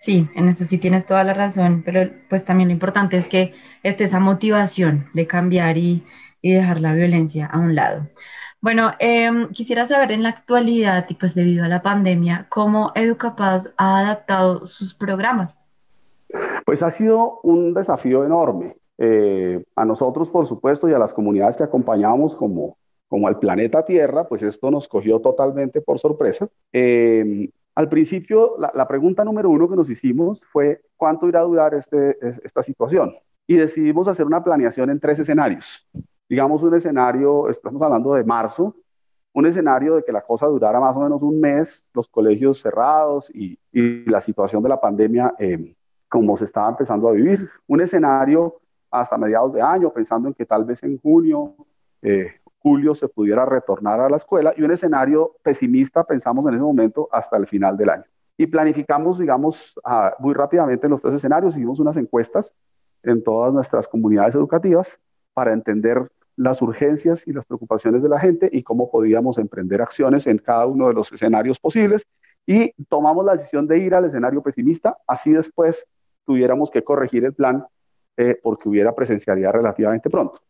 Sí, 0.00 0.28
en 0.34 0.48
eso 0.48 0.64
sí 0.64 0.78
tienes 0.78 1.06
toda 1.06 1.24
la 1.24 1.34
razón, 1.34 1.82
pero 1.84 2.10
pues 2.28 2.44
también 2.44 2.68
lo 2.68 2.72
importante 2.72 3.16
es 3.16 3.28
que 3.28 3.54
esté 3.82 4.04
esa 4.04 4.18
motivación 4.20 5.08
de 5.14 5.26
cambiar 5.26 5.78
y, 5.78 6.04
y 6.42 6.52
dejar 6.52 6.80
la 6.80 6.94
violencia 6.94 7.46
a 7.46 7.58
un 7.58 7.74
lado. 7.74 8.08
Bueno, 8.64 8.92
em, 8.98 9.50
quisiera 9.50 9.86
saber 9.86 10.10
en 10.10 10.22
la 10.22 10.30
actualidad 10.30 11.04
y 11.10 11.14
pues 11.16 11.34
debido 11.34 11.66
a 11.66 11.68
la 11.68 11.82
pandemia, 11.82 12.46
¿cómo 12.48 12.92
Educapaz 12.94 13.70
ha 13.76 13.98
adaptado 13.98 14.66
sus 14.66 14.94
programas? 14.94 15.68
Pues 16.64 16.82
ha 16.82 16.90
sido 16.90 17.40
un 17.42 17.74
desafío 17.74 18.24
enorme. 18.24 18.74
Eh, 18.96 19.62
a 19.76 19.84
nosotros, 19.84 20.30
por 20.30 20.46
supuesto, 20.46 20.88
y 20.88 20.94
a 20.94 20.98
las 20.98 21.12
comunidades 21.12 21.58
que 21.58 21.64
acompañamos 21.64 22.34
como, 22.34 22.78
como 23.06 23.28
al 23.28 23.38
planeta 23.38 23.84
Tierra, 23.84 24.26
pues 24.26 24.42
esto 24.42 24.70
nos 24.70 24.88
cogió 24.88 25.20
totalmente 25.20 25.82
por 25.82 25.98
sorpresa. 25.98 26.48
Em, 26.72 27.50
al 27.74 27.90
principio, 27.90 28.56
la, 28.58 28.88
pregunta 28.88 29.26
número 29.26 29.50
uno 29.50 29.68
que 29.68 29.76
nos 29.76 29.90
hicimos 29.90 30.42
fue, 30.46 30.80
¿cuánto 30.96 31.28
irá 31.28 31.40
a 31.40 31.42
durar 31.42 31.74
este, 31.74 32.16
esta 32.42 32.62
situación? 32.62 33.14
y 33.46 33.56
decidimos 33.56 34.08
hacer 34.08 34.24
una 34.24 34.42
planeación 34.42 34.88
en 34.88 34.98
tres 34.98 35.18
escenarios. 35.18 35.86
Digamos 36.28 36.62
un 36.62 36.74
escenario, 36.74 37.48
estamos 37.48 37.82
hablando 37.82 38.14
de 38.14 38.24
marzo, 38.24 38.74
un 39.34 39.46
escenario 39.46 39.96
de 39.96 40.04
que 40.04 40.12
la 40.12 40.22
cosa 40.22 40.46
durara 40.46 40.80
más 40.80 40.96
o 40.96 41.00
menos 41.00 41.22
un 41.22 41.40
mes, 41.40 41.90
los 41.92 42.08
colegios 42.08 42.60
cerrados 42.60 43.30
y, 43.34 43.58
la 44.06 44.20
situación 44.20 44.62
de 44.62 44.68
la 44.68 44.80
pandemia 44.80 45.34
eh, 45.38 45.74
como 46.08 46.36
se 46.36 46.44
estaba 46.44 46.68
empezando 46.68 47.08
a 47.08 47.12
vivir. 47.12 47.50
Un 47.66 47.80
escenario 47.80 48.60
hasta 48.90 49.18
mediados 49.18 49.52
de 49.52 49.60
año, 49.60 49.92
pensando 49.92 50.28
en 50.28 50.34
que 50.34 50.46
tal 50.46 50.64
vez 50.64 50.84
en 50.84 51.00
junio, 51.00 51.56
eh, 52.02 52.28
julio 52.60 52.94
se 52.94 53.08
pudiera 53.08 53.44
retornar 53.44 54.00
a 54.00 54.08
la 54.08 54.16
escuela 54.16 54.54
y 54.56 54.62
un 54.62 54.70
escenario 54.70 55.32
pesimista, 55.42 56.04
pensamos 56.04 56.46
en 56.46 56.54
ese 56.54 56.62
momento, 56.62 57.08
hasta 57.10 57.36
el 57.36 57.48
final 57.48 57.76
del 57.76 57.90
año. 57.90 58.04
Y 58.36 58.46
planificamos, 58.46 59.18
digamos, 59.18 59.78
muy 60.20 60.34
rápidamente 60.34 60.88
los 60.88 61.02
tres 61.02 61.14
escenarios, 61.14 61.56
hicimos 61.56 61.80
unas 61.80 61.96
encuestas 61.96 62.54
en 63.02 63.22
todas 63.22 63.52
nuestras 63.52 63.88
comunidades 63.88 64.36
educativas 64.36 65.00
para 65.34 65.52
entender 65.52 66.08
las 66.36 66.62
urgencias 66.62 67.26
y 67.26 67.32
las 67.32 67.46
preocupaciones 67.46 68.02
de 68.02 68.08
la 68.08 68.18
gente 68.18 68.48
y 68.50 68.62
cómo 68.62 68.90
podíamos 68.90 69.38
emprender 69.38 69.82
acciones 69.82 70.26
en 70.26 70.38
cada 70.38 70.66
uno 70.66 70.88
de 70.88 70.94
los 70.94 71.12
escenarios 71.12 71.58
posibles. 71.58 72.06
Y 72.46 72.72
tomamos 72.88 73.24
la 73.24 73.32
decisión 73.32 73.66
de 73.66 73.78
ir 73.78 73.94
al 73.94 74.04
escenario 74.04 74.42
pesimista, 74.42 74.98
así 75.06 75.32
después 75.32 75.86
tuviéramos 76.26 76.70
que 76.70 76.82
corregir 76.82 77.24
el 77.24 77.34
plan 77.34 77.64
eh, 78.16 78.38
porque 78.42 78.68
hubiera 78.68 78.94
presencialidad 78.94 79.52
relativamente 79.52 80.10
pronto. 80.10 80.40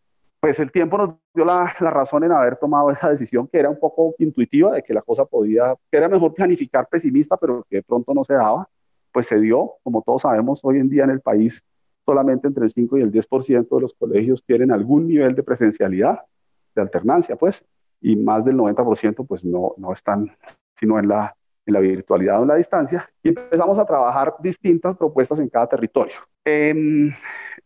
Pues 0.40 0.58
el 0.58 0.70
tiempo 0.70 0.98
nos 0.98 1.14
dio 1.32 1.44
la, 1.44 1.74
la, 1.80 1.90
razón 1.90 2.24
en 2.24 2.32
haber 2.32 2.56
tomado 2.56 2.90
esa 2.90 3.08
decisión 3.08 3.48
que 3.48 3.58
era 3.58 3.70
un 3.70 3.78
poco 3.78 4.14
intuitiva 4.18 4.72
de 4.72 4.82
que 4.82 4.92
la 4.92 5.00
cosa 5.00 5.24
podía, 5.24 5.74
que 5.90 5.96
era 5.96 6.08
mejor 6.08 6.34
planificar 6.34 6.86
pesimista, 6.88 7.36
pero 7.36 7.64
que 7.68 7.76
de 7.76 7.82
pronto 7.82 8.12
no 8.12 8.24
se 8.24 8.34
daba, 8.34 8.68
pues 9.12 9.26
se 9.26 9.38
dio, 9.38 9.74
como 9.82 10.02
todos 10.02 10.22
sabemos, 10.22 10.60
hoy 10.62 10.78
en 10.78 10.90
día 10.90 11.04
en 11.04 11.10
el 11.10 11.20
país 11.20 11.64
solamente 12.04 12.48
entre 12.48 12.64
el 12.64 12.70
5 12.70 12.98
y 12.98 13.02
el 13.02 13.12
10% 13.12 13.68
de 13.68 13.80
los 13.80 13.94
colegios 13.94 14.44
tienen 14.44 14.70
algún 14.70 15.08
nivel 15.08 15.34
de 15.34 15.42
presencialidad, 15.42 16.20
de 16.74 16.82
alternancia, 16.82 17.36
pues, 17.36 17.64
y 18.00 18.16
más 18.16 18.44
del 18.44 18.56
90% 18.56 19.26
pues 19.26 19.44
no, 19.44 19.74
no 19.78 19.92
están 19.92 20.30
sino 20.76 20.98
en 20.98 21.08
la, 21.08 21.34
en 21.66 21.74
la 21.74 21.80
virtualidad 21.80 22.40
o 22.40 22.42
en 22.42 22.48
la 22.48 22.56
distancia, 22.56 23.08
y 23.22 23.28
empezamos 23.28 23.78
a 23.78 23.86
trabajar 23.86 24.34
distintas 24.40 24.96
propuestas 24.96 25.38
en 25.38 25.48
cada 25.48 25.68
territorio. 25.68 26.16
Em, 26.44 27.12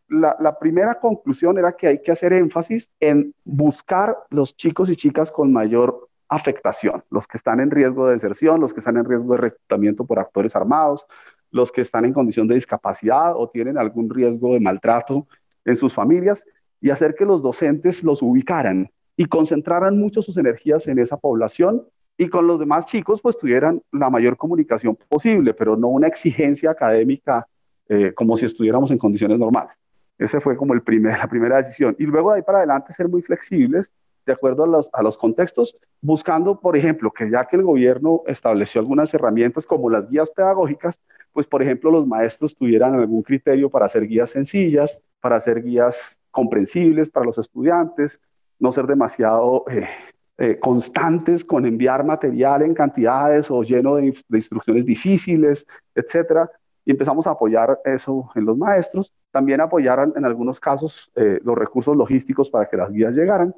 la, 0.08 0.36
la, 0.38 0.58
primera 0.58 1.00
conclusión 1.00 1.58
era 1.58 1.72
que 1.72 1.88
hay 1.88 2.02
que 2.02 2.12
hacer 2.12 2.32
énfasis 2.32 2.90
en 3.00 3.34
buscar 3.44 4.16
los 4.30 4.54
chicos 4.54 4.90
y 4.90 4.96
chicas 4.96 5.32
con 5.32 5.52
mayor 5.52 6.08
afectación, 6.28 7.02
los 7.10 7.26
que 7.26 7.38
están 7.38 7.60
en 7.60 7.70
riesgo 7.70 8.06
de 8.06 8.14
deserción, 8.14 8.60
los 8.60 8.72
que 8.72 8.80
están 8.80 8.98
en 8.98 9.06
riesgo 9.06 9.32
de 9.32 9.40
reclutamiento 9.40 10.04
por 10.04 10.18
actores 10.18 10.54
armados, 10.54 11.06
los 11.50 11.72
que 11.72 11.80
están 11.80 12.04
en 12.04 12.12
condición 12.12 12.46
de 12.48 12.54
discapacidad 12.54 13.34
o 13.36 13.48
tienen 13.48 13.78
algún 13.78 14.10
riesgo 14.10 14.54
de 14.54 14.60
maltrato 14.60 15.26
en 15.64 15.76
sus 15.76 15.92
familias 15.92 16.44
y 16.80 16.90
hacer 16.90 17.14
que 17.14 17.24
los 17.24 17.42
docentes 17.42 18.02
los 18.04 18.22
ubicaran 18.22 18.90
y 19.16 19.26
concentraran 19.26 19.98
mucho 19.98 20.22
sus 20.22 20.36
energías 20.36 20.86
en 20.86 20.98
esa 20.98 21.16
población 21.16 21.84
y 22.16 22.28
con 22.28 22.46
los 22.46 22.58
demás 22.58 22.86
chicos 22.86 23.20
pues 23.20 23.36
tuvieran 23.36 23.82
la 23.92 24.10
mayor 24.10 24.36
comunicación 24.36 24.96
posible, 25.08 25.54
pero 25.54 25.76
no 25.76 25.88
una 25.88 26.08
exigencia 26.08 26.70
académica 26.70 27.46
eh, 27.88 28.12
como 28.14 28.36
si 28.36 28.46
estuviéramos 28.46 28.90
en 28.90 28.98
condiciones 28.98 29.38
normales. 29.38 29.72
Ese 30.18 30.40
fue 30.40 30.56
como 30.56 30.74
el 30.74 30.82
primer, 30.82 31.12
la 31.18 31.28
primera 31.28 31.56
decisión. 31.56 31.96
Y 31.98 32.06
luego 32.06 32.32
de 32.32 32.38
ahí 32.38 32.42
para 32.42 32.58
adelante 32.58 32.92
ser 32.92 33.08
muy 33.08 33.22
flexibles 33.22 33.92
de 34.28 34.34
acuerdo 34.34 34.64
a 34.92 35.02
los, 35.02 35.18
contextos, 35.18 35.76
buscando, 36.00 36.60
por 36.60 36.76
ejemplo, 36.76 37.10
que 37.10 37.30
ya 37.30 37.46
que 37.46 37.56
el 37.56 37.62
gobierno 37.62 38.22
estableció 38.26 38.80
algunas 38.80 39.12
herramientas 39.14 39.66
como 39.66 39.90
las 39.90 40.08
guías 40.08 40.30
pedagógicas, 40.30 41.00
pues, 41.32 41.46
por 41.46 41.62
ejemplo, 41.62 41.90
los 41.90 42.06
maestros 42.06 42.54
tuvieran 42.54 42.94
algún 42.94 43.22
criterio 43.22 43.70
para 43.70 43.86
hacer 43.86 44.06
guías 44.06 44.30
sencillas, 44.30 45.00
para 45.20 45.36
hacer 45.36 45.62
guías 45.62 46.18
comprensibles 46.30 47.08
para 47.08 47.26
los 47.26 47.38
estudiantes, 47.38 48.20
no 48.58 48.70
ser 48.70 48.86
demasiado 48.86 49.64
eh, 49.70 49.88
eh, 50.36 50.58
constantes 50.60 51.44
con 51.44 51.64
enviar 51.64 52.04
material 52.04 52.62
en 52.62 52.74
cantidades 52.74 53.50
o 53.50 53.62
lleno 53.62 53.96
de, 53.96 54.14
instrucciones 54.30 54.84
difíciles, 54.84 55.66
etcétera. 55.94 56.50
Y 56.84 56.90
empezamos 56.90 57.26
a 57.26 57.30
apoyar 57.30 57.80
eso 57.84 58.30
en 58.34 58.44
los 58.44 58.56
maestros. 58.56 59.14
También 59.30 59.60
apoyar 59.60 60.12
en 60.14 60.24
algunos 60.24 60.60
casos 60.60 61.10
eh, 61.16 61.38
los 61.42 61.56
recursos 61.56 61.96
logísticos 61.96 62.50
para 62.50 62.68
que 62.68 62.76
las 62.76 62.92
guías 62.92 63.14
llegaran 63.14 63.54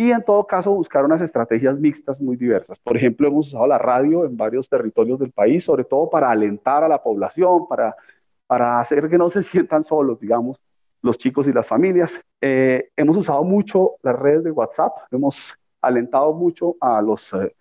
y 0.00 0.12
en 0.12 0.24
todo 0.24 0.46
caso 0.46 0.72
buscar 0.72 1.04
unas 1.04 1.20
estrategias 1.20 1.78
mixtas 1.78 2.22
muy 2.22 2.34
diversas. 2.34 2.78
Por 2.78 2.96
ejemplo, 2.96 3.28
hemos 3.28 3.48
usado 3.48 3.66
la 3.66 3.76
radio 3.76 4.24
en 4.24 4.34
varios 4.34 4.66
territorios 4.66 5.18
del 5.18 5.30
país, 5.30 5.62
sobre 5.62 5.84
todo 5.84 6.08
para 6.08 6.30
alentar 6.30 6.82
a 6.82 6.88
la 6.88 7.02
población, 7.02 7.68
para, 7.68 7.94
para 8.46 8.80
hacer 8.80 9.10
que 9.10 9.18
no 9.18 9.28
se 9.28 9.42
sientan 9.42 9.82
solos, 9.82 10.18
digamos, 10.18 10.58
los 11.02 11.18
chicos 11.18 11.48
y 11.48 11.52
las 11.52 11.66
familias. 11.66 12.18
Eh, 12.40 12.88
hemos 12.96 13.14
usado 13.18 13.44
mucho 13.44 13.96
las 14.00 14.18
redes 14.18 14.42
de 14.42 14.50
WhatsApp, 14.50 14.92
hemos 15.10 15.54
alentado 15.82 16.32
mucho 16.32 16.76
a 16.80 17.02
los 17.02 17.34
eh, 17.34 17.54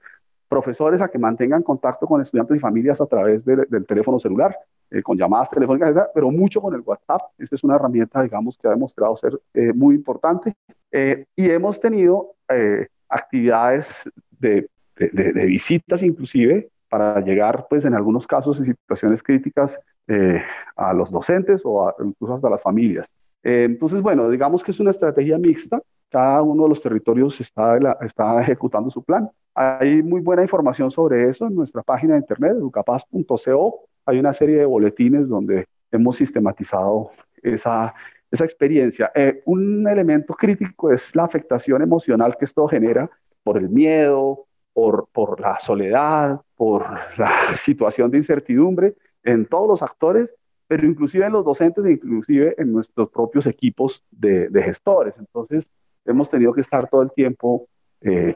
profesores 0.48 1.01
a 1.01 1.10
que 1.10 1.19
mantengan 1.19 1.62
contacto 1.62 2.08
con 2.08 2.22
estudiantes 2.22 2.55
y 2.55 2.62
familias 2.62 3.01
a 3.01 3.05
través 3.05 3.43
del 3.43 3.86
teléfono 3.86 4.17
celular, 4.17 4.58
eh, 4.91 5.03
con 5.03 5.17
llamadas 5.17 5.50
telefónicas, 5.50 6.08
pero 6.13 6.31
mucho 6.31 6.62
con 6.62 6.74
el 6.74 6.84
WhatsApp. 6.86 7.19
Esta 7.38 7.55
es 7.55 7.65
una 7.65 7.75
herramienta, 7.75 8.22
digamos, 8.22 8.58
que 8.58 8.69
ha 8.69 8.72
demostrado 8.72 9.17
ser 9.17 9.38
muy 9.75 9.96
importante. 9.96 10.55
Eh, 10.91 11.25
y 11.36 11.50
hemos 11.50 11.79
tenido 11.79 12.34
eh, 12.50 12.88
actividades 13.08 14.10
de, 14.39 14.69
de, 14.96 15.46
visitas 15.46 16.03
inclusive 16.03 16.69
para 16.89 17.22
llegar, 17.22 17.67
pues 17.69 17.86
en 17.86 17.93
algunos 17.93 18.25
casos, 18.25 18.60
en 18.60 18.65
situaciones 18.65 19.22
críticas, 19.22 19.79
eh, 20.08 20.41
a 20.75 20.93
los 20.93 21.12
docentes 21.12 21.62
o 21.63 21.93
incluso 22.03 22.34
hasta 22.34 22.50
las 22.50 22.62
familias. 22.62 23.13
entonces, 23.43 24.01
bueno, 24.01 24.29
digamos 24.29 24.63
que 24.63 24.72
es 24.72 24.79
una 24.79 24.91
estrategia 24.91 25.38
mixta. 25.38 25.81
Cada 26.10 26.41
uno 26.41 26.63
de 26.63 26.69
los 26.69 26.81
territorios 26.81 27.39
está, 27.39 27.77
está 28.01 28.41
ejecutando 28.41 28.89
su 28.89 29.03
plan. 29.03 29.29
Hay 29.53 30.01
muy 30.01 30.22
buena 30.22 30.41
información 30.41 30.89
sobre 30.89 31.29
eso 31.29 31.46
en 31.46 31.55
nuestra 31.55 31.84
página 31.84 32.13
de 32.15 32.22
internet, 32.22 32.53
educapaz.co. 32.53 33.81
Hay 34.08 34.19
una 34.19 34.34
serie 34.34 34.58
de 34.58 34.65
boletines 34.65 35.29
donde 35.29 35.65
hemos 35.91 36.17
sistematizado 36.17 37.12
esa, 37.43 37.93
esa 38.31 38.45
experiencia. 38.45 39.12
Eh, 39.15 39.41
un 39.45 39.88
elemento 39.88 40.33
crítico 40.33 40.91
es 40.91 41.15
la 41.15 41.24
afectación 41.24 41.81
emocional 41.81 42.36
que 42.38 42.45
esto 42.45 42.67
genera 42.67 43.09
por 43.43 43.57
el 43.57 43.69
miedo, 43.69 44.45
por, 44.74 45.07
por 45.12 45.39
la 45.39 45.59
soledad, 45.59 46.41
por 46.55 46.86
la 47.17 47.31
situación 47.57 48.12
de 48.12 48.17
incertidumbre 48.17 48.95
en 49.24 49.45
todos 49.45 49.67
los 49.67 49.81
actores, 49.81 50.33
pero 50.67 50.86
inclusive 50.86 51.25
en 51.25 51.33
los 51.33 51.43
docentes 51.43 51.86
e 51.86 51.91
inclusive 51.91 52.55
en 52.57 52.71
nuestros 52.71 53.09
propios 53.09 53.48
equipos 53.48 54.03
de, 54.12 54.50
de 54.50 54.62
gestores. 54.62 55.17
Entonces, 55.17 55.69
hemos 56.05 56.29
tenido 56.29 56.53
que 56.53 56.62
estar 56.62 56.89
todo 56.89 57.01
el 57.01 57.12
tiempo 57.12 57.67
eh, 58.01 58.36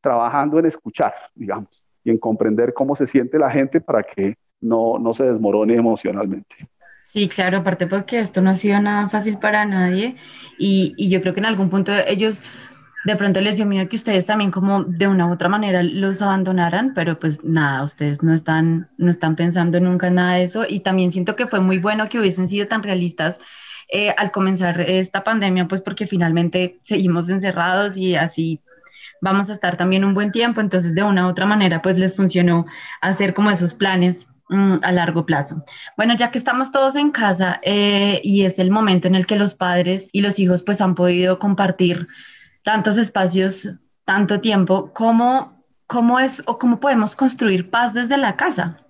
trabajando 0.00 0.58
en 0.58 0.66
escuchar, 0.66 1.14
digamos, 1.34 1.84
y 2.04 2.10
en 2.10 2.18
comprender 2.18 2.72
cómo 2.72 2.96
se 2.96 3.06
siente 3.06 3.38
la 3.38 3.50
gente 3.50 3.80
para 3.80 4.02
que 4.02 4.36
no, 4.60 4.98
no 4.98 5.12
se 5.14 5.24
desmorone 5.24 5.74
emocionalmente. 5.74 6.54
Sí, 7.12 7.28
claro, 7.28 7.58
aparte 7.58 7.86
porque 7.86 8.20
esto 8.20 8.40
no 8.40 8.48
ha 8.48 8.54
sido 8.54 8.80
nada 8.80 9.10
fácil 9.10 9.36
para 9.38 9.66
nadie 9.66 10.16
y, 10.58 10.94
y, 10.96 11.10
yo 11.10 11.20
creo 11.20 11.34
que 11.34 11.40
en 11.40 11.46
algún 11.46 11.68
punto 11.68 11.92
ellos 12.06 12.42
de 13.04 13.16
pronto 13.16 13.42
les 13.42 13.56
dio 13.56 13.66
miedo 13.66 13.86
que 13.86 13.96
ustedes 13.96 14.24
también 14.24 14.50
como 14.50 14.84
de 14.84 15.08
una 15.08 15.26
u 15.26 15.32
otra 15.32 15.50
manera 15.50 15.82
los 15.82 16.22
abandonaran, 16.22 16.94
pero 16.94 17.20
pues 17.20 17.44
nada, 17.44 17.82
ustedes 17.82 18.22
no 18.22 18.32
están, 18.32 18.88
no 18.96 19.10
están 19.10 19.36
pensando 19.36 19.78
nunca 19.78 20.08
nada 20.08 20.36
de 20.36 20.44
eso 20.44 20.64
y 20.66 20.80
también 20.80 21.12
siento 21.12 21.36
que 21.36 21.46
fue 21.46 21.60
muy 21.60 21.76
bueno 21.76 22.08
que 22.08 22.18
hubiesen 22.18 22.48
sido 22.48 22.66
tan 22.66 22.82
realistas 22.82 23.38
eh, 23.90 24.14
al 24.16 24.30
comenzar 24.32 24.80
esta 24.80 25.22
pandemia, 25.22 25.68
pues 25.68 25.82
porque 25.82 26.06
finalmente 26.06 26.80
seguimos 26.82 27.28
encerrados 27.28 27.98
y 27.98 28.14
así 28.14 28.62
vamos 29.20 29.50
a 29.50 29.52
estar 29.52 29.76
también 29.76 30.02
un 30.06 30.14
buen 30.14 30.32
tiempo, 30.32 30.62
entonces 30.62 30.94
de 30.94 31.02
una 31.02 31.26
u 31.26 31.28
otra 31.28 31.44
manera 31.44 31.82
pues 31.82 31.98
les 31.98 32.16
funcionó 32.16 32.64
hacer 33.02 33.34
como 33.34 33.50
esos 33.50 33.74
planes 33.74 34.28
Mm, 34.48 34.76
a 34.82 34.92
largo 34.92 35.24
plazo. 35.24 35.64
Bueno, 35.96 36.14
ya 36.16 36.30
que 36.30 36.36
estamos 36.36 36.72
todos 36.72 36.96
en 36.96 37.10
casa 37.10 37.60
eh, 37.62 38.20
y 38.22 38.44
es 38.44 38.58
el 38.58 38.70
momento 38.70 39.08
en 39.08 39.14
el 39.14 39.26
que 39.26 39.36
los 39.36 39.54
padres 39.54 40.08
y 40.12 40.20
los 40.20 40.38
hijos 40.38 40.62
pues 40.62 40.80
han 40.80 40.94
podido 40.94 41.38
compartir 41.38 42.08
tantos 42.62 42.98
espacios, 42.98 43.72
tanto 44.04 44.40
tiempo, 44.40 44.90
¿cómo, 44.92 45.64
cómo 45.86 46.18
es 46.18 46.42
o 46.46 46.58
cómo 46.58 46.80
podemos 46.80 47.16
construir 47.16 47.70
paz 47.70 47.94
desde 47.94 48.18
la 48.18 48.36
casa? 48.36 48.84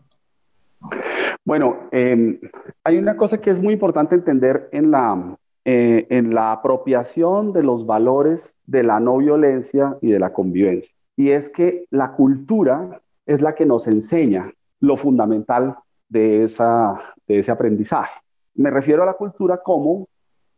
Bueno, 1.44 1.88
em, 1.92 2.40
hay 2.82 2.97
una 2.97 3.16
cosa 3.16 3.40
que 3.40 3.50
es 3.50 3.62
muy 3.62 3.75
importante 3.75 4.14
entender 4.14 4.68
en 4.73 4.90
la, 4.90 5.37
eh, 5.64 6.06
en 6.11 6.35
la 6.35 6.52
apropiación 6.52 7.52
de 7.52 7.62
los 7.62 7.87
valores 7.87 8.56
de 8.66 8.82
la 8.82 9.00
no 9.00 9.18
violencia 9.18 9.97
y 10.00 10.11
de 10.12 10.18
la 10.18 10.32
convivencia. 10.32 10.94
Y 11.14 11.30
es 11.30 11.50
que 11.50 11.85
la 11.90 12.12
cultura 12.12 13.00
es 13.26 13.42
la 13.42 13.54
que 13.54 13.66
nos 13.66 13.87
enseña 13.87 14.52
lo 14.83 14.97
fundamental 14.97 15.77
de, 16.09 16.43
esa, 16.43 17.15
de 17.27 17.39
ese 17.39 17.51
aprendizaje. 17.51 18.21
Me 18.55 18.71
refiero 18.71 19.05
a 19.05 19.07
la 19.07 19.15
cultura 19.15 19.62
como 19.62 20.09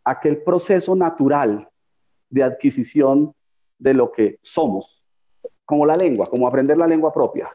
aquel 0.03 0.43
proceso 0.43 0.97
natural 0.97 1.69
de 2.31 2.43
adquisición 2.43 3.35
de 3.79 3.95
lo 3.95 4.11
que 4.11 4.39
somos, 4.41 5.05
como 5.67 5.85
la 5.85 5.95
lengua, 5.95 6.27
como 6.27 6.49
aprender 6.49 6.79
la 6.79 6.87
lengua 6.87 7.13
propia, 7.13 7.51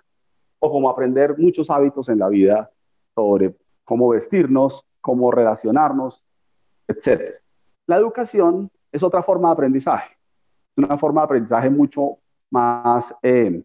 o 0.60 0.72
como 0.72 0.90
aprender 0.90 1.38
muchos 1.40 1.72
hábitos 1.72 2.08
en 2.08 2.20
la 2.20 2.30
vida 2.30 2.70
sobre 3.16 3.56
cómo 3.84 4.10
vestirnos, 4.10 4.86
cómo 5.02 5.32
relacionarnos, 5.32 6.24
etc. 6.88 7.36
La 7.88 7.98
educación 7.98 8.70
es 8.92 9.02
otra 9.02 9.24
forma 9.24 9.50
de 9.50 9.54
aprendizaje, 9.54 10.16
una 10.78 10.98
forma 11.00 11.22
de 11.22 11.26
aprendizaje 11.26 11.70
mucho 11.72 12.20
más 12.52 13.16
eh, 13.24 13.64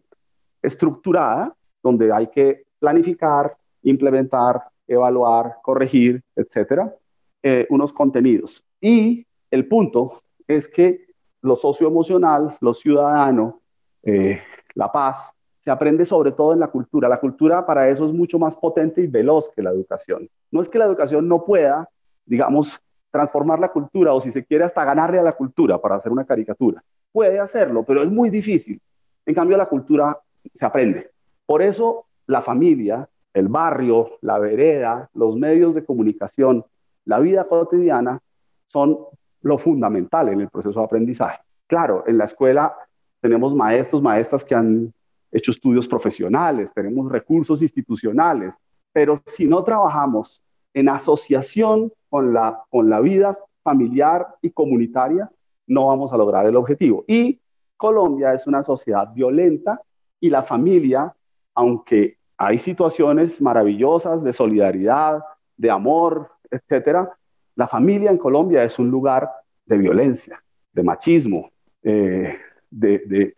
estructurada, 0.63 1.55
donde 1.83 2.11
hay 2.11 2.27
que 2.27 2.64
planificar, 2.85 3.57
implementar, 3.81 4.61
evaluar, 4.87 5.55
corregir, 5.63 6.21
etcétera, 6.35 6.93
eh, 7.41 7.65
unos 7.71 7.91
contenidos. 7.91 8.63
Y 8.79 9.25
el 9.49 9.67
punto 9.67 10.21
es 10.47 10.67
que 10.67 11.07
lo 11.41 11.55
socioemocional, 11.55 12.55
lo 12.61 12.73
ciudadano, 12.75 13.59
eh, 14.03 14.39
la 14.75 14.91
paz, 14.91 15.33
se 15.59 15.71
aprende 15.71 16.05
sobre 16.05 16.31
todo 16.31 16.53
en 16.53 16.59
la 16.59 16.67
cultura. 16.67 17.09
La 17.09 17.19
cultura 17.19 17.65
para 17.65 17.89
eso 17.89 18.05
es 18.05 18.13
mucho 18.13 18.37
más 18.37 18.55
potente 18.55 19.01
y 19.01 19.07
veloz 19.07 19.49
que 19.49 19.63
la 19.63 19.71
educación. 19.71 20.29
No 20.51 20.61
es 20.61 20.69
que 20.69 20.77
la 20.77 20.85
educación 20.85 21.27
no 21.27 21.43
pueda, 21.43 21.89
digamos, 22.23 22.79
transformar 23.09 23.59
la 23.59 23.71
cultura 23.71 24.13
o 24.13 24.21
si 24.21 24.31
se 24.31 24.45
quiere 24.45 24.63
hasta 24.63 24.85
ganarle 24.85 25.17
a 25.17 25.23
la 25.23 25.31
cultura 25.31 25.79
para 25.81 25.95
hacer 25.95 26.11
una 26.11 26.25
caricatura. 26.25 26.83
Puede 27.11 27.39
hacerlo, 27.39 27.83
pero 27.83 28.03
es 28.03 28.11
muy 28.11 28.29
difícil. 28.29 28.79
En 29.25 29.33
cambio, 29.33 29.57
la 29.57 29.65
cultura 29.65 30.19
se 30.53 30.65
aprende. 30.65 31.09
Por 31.47 31.63
eso 31.63 32.05
la 32.27 32.41
familia, 32.41 33.07
el 33.33 33.47
barrio, 33.47 34.17
la 34.21 34.39
vereda, 34.39 35.09
los 35.13 35.35
medios 35.35 35.73
de 35.75 35.85
comunicación, 35.85 36.65
la 37.05 37.19
vida 37.19 37.47
cotidiana 37.47 38.19
son 38.67 38.97
lo 39.41 39.57
fundamental 39.57 40.29
en 40.29 40.41
el 40.41 40.49
proceso 40.49 40.79
de 40.79 40.85
aprendizaje. 40.85 41.39
Claro, 41.67 42.03
en 42.07 42.17
la 42.17 42.25
escuela 42.25 42.75
tenemos 43.21 43.53
maestros, 43.53 44.01
maestras 44.01 44.43
que 44.43 44.55
han 44.55 44.93
hecho 45.31 45.51
estudios 45.51 45.87
profesionales, 45.87 46.73
tenemos 46.73 47.11
recursos 47.11 47.61
institucionales, 47.61 48.55
pero 48.91 49.21
si 49.25 49.45
no 49.45 49.63
trabajamos 49.63 50.43
en 50.73 50.89
asociación 50.89 51.91
con 52.09 52.33
la, 52.33 52.63
con 52.69 52.89
la 52.89 53.01
vida 53.01 53.35
familiar 53.63 54.35
y 54.41 54.51
comunitaria, 54.51 55.29
no 55.67 55.87
vamos 55.87 56.13
a 56.13 56.17
lograr 56.17 56.45
el 56.45 56.55
objetivo. 56.55 57.03
Y 57.07 57.39
Colombia 57.77 58.33
es 58.33 58.47
una 58.47 58.63
sociedad 58.63 59.11
violenta 59.13 59.81
y 60.19 60.29
la 60.29 60.43
familia, 60.43 61.13
aunque 61.55 62.17
hay 62.37 62.57
situaciones 62.57 63.41
maravillosas 63.41 64.23
de 64.23 64.33
solidaridad, 64.33 65.23
de 65.57 65.71
amor, 65.71 66.29
etcétera, 66.51 67.17
la 67.55 67.67
familia 67.67 68.11
en 68.11 68.17
Colombia 68.17 68.63
es 68.63 68.77
un 68.77 68.91
lugar 68.91 69.29
de 69.65 69.77
violencia, 69.77 70.43
de 70.73 70.83
machismo, 70.83 71.51
eh, 71.83 72.37
de, 72.69 73.33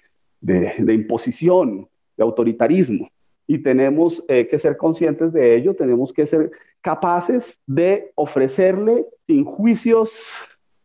imposición, 0.94 1.88
de 2.16 2.24
autoritarismo. 2.24 3.10
Y 3.46 3.60
tenemos 3.60 4.24
eh, 4.28 4.48
que 4.48 4.60
ser 4.60 4.76
conscientes 4.76 5.32
de 5.32 5.56
ello, 5.56 5.76
tenemos 5.76 6.12
que 6.12 6.26
ser 6.26 6.52
capaces 6.82 7.62
de 7.66 8.12
ofrecerle 8.16 9.06
sin 9.26 9.46
juicios, 9.46 10.36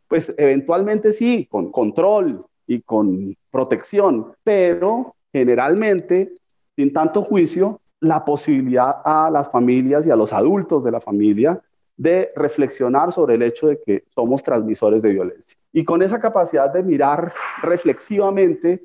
pues 0.09 0.33
eventualmente 0.37 1.13
sí, 1.13 1.47
con 1.51 1.73
control 1.73 2.45
y 2.67 2.83
con 2.83 3.37
protección, 3.51 4.33
pero 4.45 5.17
generalmente 5.33 6.35
sin 6.77 6.93
tanto 6.93 7.23
juicio, 7.23 7.81
la 8.01 8.25
posibilidad 8.25 8.97
a 9.05 9.31
las 9.31 9.51
familias 9.51 10.07
y 10.07 10.11
a 10.11 10.17
los 10.17 10.33
adultos 10.33 10.83
de 10.83 10.91
la 10.91 11.01
familia 11.01 11.61
de 11.97 12.33
reflexionar 12.35 13.13
sobre 13.13 13.37
el 13.37 13.43
hecho 13.43 13.69
de 13.69 13.81
que 13.81 14.05
somos 14.09 14.43
transmisores 14.43 15.03
de 15.03 15.13
violencia. 15.13 15.57
Y 15.73 15.85
con 15.85 16.03
esa 16.03 16.21
capacidad 16.21 16.73
de 16.73 16.83
mirar 16.83 17.33
reflexivamente 17.63 18.83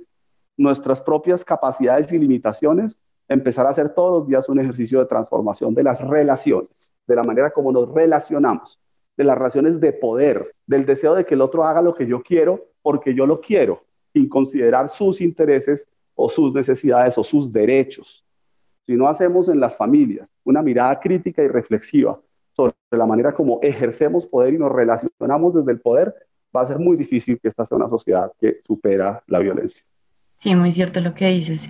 nuestras 0.57 1.01
propias 1.01 1.43
capacidades 1.43 2.11
y 2.11 2.19
limitaciones, 2.19 2.97
empezar 3.27 3.65
a 3.65 3.69
hacer 3.69 3.89
todos 3.89 4.19
los 4.19 4.27
días 4.27 4.49
un 4.49 4.59
ejercicio 4.59 4.99
de 4.99 5.05
transformación 5.05 5.73
de 5.73 5.83
las 5.83 6.01
relaciones, 6.01 6.93
de 7.07 7.15
la 7.15 7.23
manera 7.23 7.51
como 7.51 7.71
nos 7.71 7.91
relacionamos, 7.93 8.79
de 9.15 9.23
las 9.23 9.37
relaciones 9.37 9.79
de 9.79 9.93
poder, 9.93 10.53
del 10.65 10.85
deseo 10.85 11.15
de 11.15 11.25
que 11.25 11.33
el 11.33 11.41
otro 11.41 11.63
haga 11.65 11.81
lo 11.81 11.93
que 11.93 12.05
yo 12.05 12.21
quiero 12.21 12.65
porque 12.81 13.13
yo 13.13 13.25
lo 13.25 13.41
quiero, 13.41 13.83
sin 14.13 14.29
considerar 14.29 14.89
sus 14.89 15.21
intereses 15.21 15.87
o 16.17 16.27
sus 16.27 16.53
necesidades 16.53 17.17
o 17.17 17.23
sus 17.23 17.53
derechos. 17.53 18.25
Si 18.85 18.93
no 18.95 19.07
hacemos 19.07 19.47
en 19.47 19.59
las 19.59 19.77
familias 19.77 20.29
una 20.43 20.61
mirada 20.61 20.99
crítica 20.99 21.43
y 21.43 21.47
reflexiva 21.47 22.19
sobre 22.51 22.73
la 22.91 23.05
manera 23.05 23.33
como 23.33 23.59
ejercemos 23.61 24.25
poder 24.25 24.55
y 24.55 24.57
nos 24.57 24.71
relacionamos 24.71 25.53
desde 25.53 25.71
el 25.71 25.79
poder, 25.79 26.13
va 26.55 26.61
a 26.61 26.65
ser 26.65 26.79
muy 26.79 26.97
difícil 26.97 27.39
que 27.39 27.49
esta 27.49 27.65
sea 27.65 27.77
una 27.77 27.89
sociedad 27.89 28.31
que 28.39 28.61
supera 28.65 29.23
la 29.27 29.39
violencia. 29.39 29.83
Sí, 30.35 30.55
muy 30.55 30.71
cierto 30.71 31.01
lo 31.01 31.13
que 31.13 31.27
dices. 31.29 31.69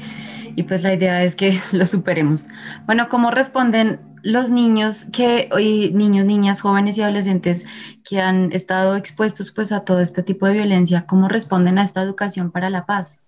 Y 0.55 0.63
pues 0.63 0.83
la 0.83 0.93
idea 0.93 1.23
es 1.23 1.35
que 1.35 1.59
lo 1.71 1.85
superemos. 1.85 2.47
Bueno, 2.85 3.09
¿cómo 3.09 3.31
responden 3.31 3.99
los 4.23 4.49
niños 4.49 5.05
que 5.05 5.49
hoy 5.51 5.91
niños, 5.93 6.25
niñas, 6.25 6.61
jóvenes 6.61 6.97
y 6.97 7.01
adolescentes 7.01 7.65
que 8.03 8.19
han 8.19 8.51
estado 8.51 8.95
expuestos 8.95 9.51
pues 9.51 9.71
a 9.71 9.81
todo 9.81 9.99
este 9.99 10.23
tipo 10.23 10.47
de 10.47 10.53
violencia, 10.53 11.05
cómo 11.05 11.27
responden 11.27 11.77
a 11.79 11.83
esta 11.83 12.01
educación 12.01 12.51
para 12.51 12.69
la 12.69 12.85
paz? 12.85 13.23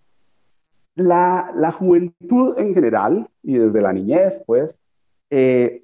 La, 1.00 1.54
la 1.56 1.72
juventud 1.72 2.60
en 2.60 2.74
general 2.74 3.30
y 3.42 3.54
desde 3.54 3.82
la 3.82 3.94
niñez, 3.94 4.44
pues, 4.46 4.78
eh, 5.30 5.84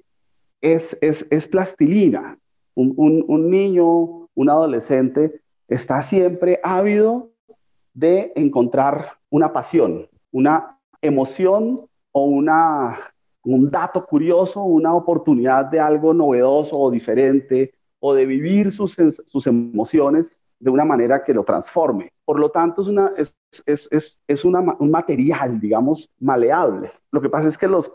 es, 0.60 0.98
es, 1.00 1.26
es, 1.30 1.48
plastilina. 1.48 2.38
Un, 2.74 2.92
un, 2.98 3.24
un 3.26 3.50
niño, 3.50 4.28
un 4.34 4.50
adolescente 4.50 5.40
está 5.68 6.02
siempre 6.02 6.60
ávido 6.62 7.30
de 7.94 8.30
encontrar 8.36 9.12
una 9.30 9.54
pasión, 9.54 10.06
una 10.32 10.78
emoción 11.00 11.80
o 12.12 12.24
una, 12.24 12.98
un 13.42 13.70
dato 13.70 14.04
curioso, 14.04 14.64
una 14.64 14.94
oportunidad 14.94 15.64
de 15.64 15.80
algo 15.80 16.12
novedoso 16.12 16.76
o 16.76 16.90
diferente, 16.90 17.72
o 18.00 18.12
de 18.12 18.26
vivir 18.26 18.70
sus, 18.70 18.94
sus 19.24 19.46
emociones 19.46 20.42
de 20.58 20.70
una 20.70 20.84
manera 20.84 21.22
que 21.22 21.32
lo 21.32 21.44
transforme. 21.44 22.12
Por 22.24 22.40
lo 22.40 22.50
tanto, 22.50 22.82
es, 22.82 22.88
una, 22.88 23.12
es, 23.16 23.36
es, 23.66 24.18
es 24.26 24.44
una, 24.44 24.64
un 24.78 24.90
material, 24.90 25.60
digamos, 25.60 26.10
maleable. 26.18 26.90
Lo 27.10 27.20
que 27.20 27.28
pasa 27.28 27.48
es 27.48 27.58
que 27.58 27.68
los, 27.68 27.92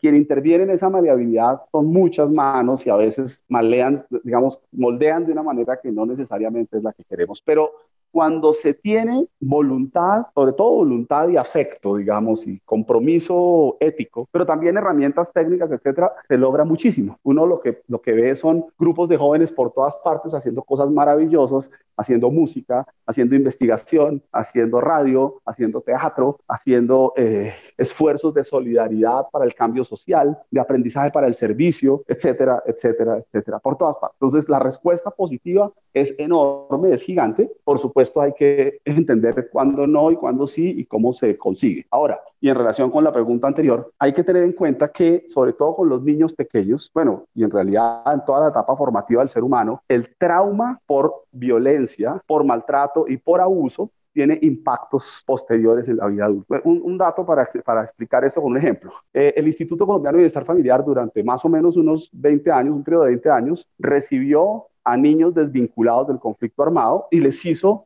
quien 0.00 0.14
interviene 0.14 0.64
en 0.64 0.70
esa 0.70 0.90
maleabilidad 0.90 1.62
son 1.72 1.86
muchas 1.86 2.30
manos 2.30 2.86
y 2.86 2.90
a 2.90 2.96
veces 2.96 3.44
malean, 3.48 4.04
digamos, 4.22 4.60
moldean 4.72 5.24
de 5.24 5.32
una 5.32 5.42
manera 5.42 5.80
que 5.80 5.90
no 5.90 6.04
necesariamente 6.04 6.76
es 6.76 6.82
la 6.82 6.92
que 6.92 7.04
queremos. 7.04 7.42
Pero 7.42 7.72
cuando 8.16 8.54
se 8.54 8.72
tiene 8.72 9.28
voluntad, 9.40 10.28
sobre 10.34 10.54
todo 10.54 10.76
voluntad 10.76 11.28
y 11.28 11.36
afecto, 11.36 11.96
digamos, 11.96 12.46
y 12.46 12.60
compromiso 12.60 13.76
ético, 13.78 14.26
pero 14.32 14.46
también 14.46 14.78
herramientas 14.78 15.30
técnicas, 15.34 15.70
etcétera, 15.70 16.14
se 16.26 16.38
logra 16.38 16.64
muchísimo. 16.64 17.18
Uno 17.24 17.44
lo 17.44 17.60
que, 17.60 17.82
lo 17.88 18.00
que 18.00 18.12
ve 18.12 18.34
son 18.34 18.64
grupos 18.78 19.10
de 19.10 19.18
jóvenes 19.18 19.52
por 19.52 19.70
todas 19.70 19.96
partes 19.96 20.32
haciendo 20.32 20.62
cosas 20.62 20.90
maravillosas, 20.90 21.70
haciendo 21.96 22.30
música, 22.30 22.86
haciendo 23.06 23.34
investigación, 23.34 24.22
haciendo 24.32 24.80
radio, 24.80 25.42
haciendo 25.44 25.80
teatro, 25.82 26.38
haciendo 26.48 27.12
eh, 27.16 27.54
esfuerzos 27.76 28.34
de 28.34 28.44
solidaridad 28.44 29.26
para 29.30 29.44
el 29.44 29.54
cambio 29.54 29.84
social, 29.84 30.38
de 30.50 30.60
aprendizaje 30.60 31.10
para 31.10 31.26
el 31.26 31.34
servicio, 31.34 32.02
etcétera, 32.06 32.62
etcétera, 32.66 33.18
etcétera, 33.18 33.58
por 33.58 33.76
todas 33.76 33.96
partes. 33.98 34.16
Entonces, 34.20 34.48
la 34.48 34.58
respuesta 34.58 35.10
positiva 35.10 35.70
es 35.94 36.14
enorme, 36.18 36.94
es 36.94 37.02
gigante. 37.02 37.50
Por 37.64 37.78
supuesto, 37.78 38.05
hay 38.16 38.32
que 38.32 38.80
entender 38.84 39.48
cuándo 39.50 39.86
no 39.86 40.10
y 40.10 40.16
cuándo 40.16 40.46
sí 40.46 40.74
y 40.76 40.84
cómo 40.84 41.12
se 41.12 41.36
consigue. 41.36 41.86
Ahora, 41.90 42.20
y 42.40 42.48
en 42.48 42.54
relación 42.54 42.90
con 42.90 43.04
la 43.04 43.12
pregunta 43.12 43.46
anterior, 43.46 43.92
hay 43.98 44.12
que 44.12 44.24
tener 44.24 44.42
en 44.44 44.52
cuenta 44.52 44.88
que, 44.88 45.24
sobre 45.28 45.52
todo 45.52 45.76
con 45.76 45.88
los 45.88 46.02
niños 46.02 46.32
pequeños, 46.34 46.90
bueno, 46.94 47.24
y 47.34 47.44
en 47.44 47.50
realidad 47.50 48.02
en 48.12 48.24
toda 48.24 48.40
la 48.40 48.48
etapa 48.48 48.76
formativa 48.76 49.22
del 49.22 49.28
ser 49.28 49.42
humano, 49.42 49.82
el 49.88 50.14
trauma 50.16 50.80
por 50.86 51.24
violencia, 51.32 52.20
por 52.26 52.44
maltrato 52.44 53.04
y 53.08 53.16
por 53.16 53.40
abuso 53.40 53.90
tiene 54.16 54.38
impactos 54.40 55.22
posteriores 55.26 55.88
en 55.88 55.98
la 55.98 56.06
vida 56.06 56.24
adulta. 56.24 56.62
Un, 56.64 56.96
dato 56.96 57.26
para, 57.26 57.46
para, 57.62 57.82
explicar 57.82 58.24
eso 58.24 58.40
con 58.40 58.52
un 58.52 58.56
ejemplo. 58.56 58.90
Eh, 59.12 59.34
el 59.36 59.46
Instituto 59.46 59.84
Colombiano 59.84 60.16
de 60.16 60.20
Bienestar 60.20 60.46
Familiar 60.46 60.82
durante 60.82 61.22
más 61.22 61.44
o 61.44 61.50
menos 61.50 61.76
unos 61.76 62.08
20 62.14 62.50
años, 62.50 62.74
un 62.76 62.82
periodo 62.82 63.02
de 63.02 63.10
20 63.10 63.30
años, 63.30 63.68
recibió 63.78 64.68
a 64.84 64.96
niños 64.96 65.34
desvinculados 65.34 66.08
del 66.08 66.18
conflicto 66.18 66.62
armado 66.62 67.08
y 67.10 67.20
les 67.20 67.44
hizo 67.44 67.85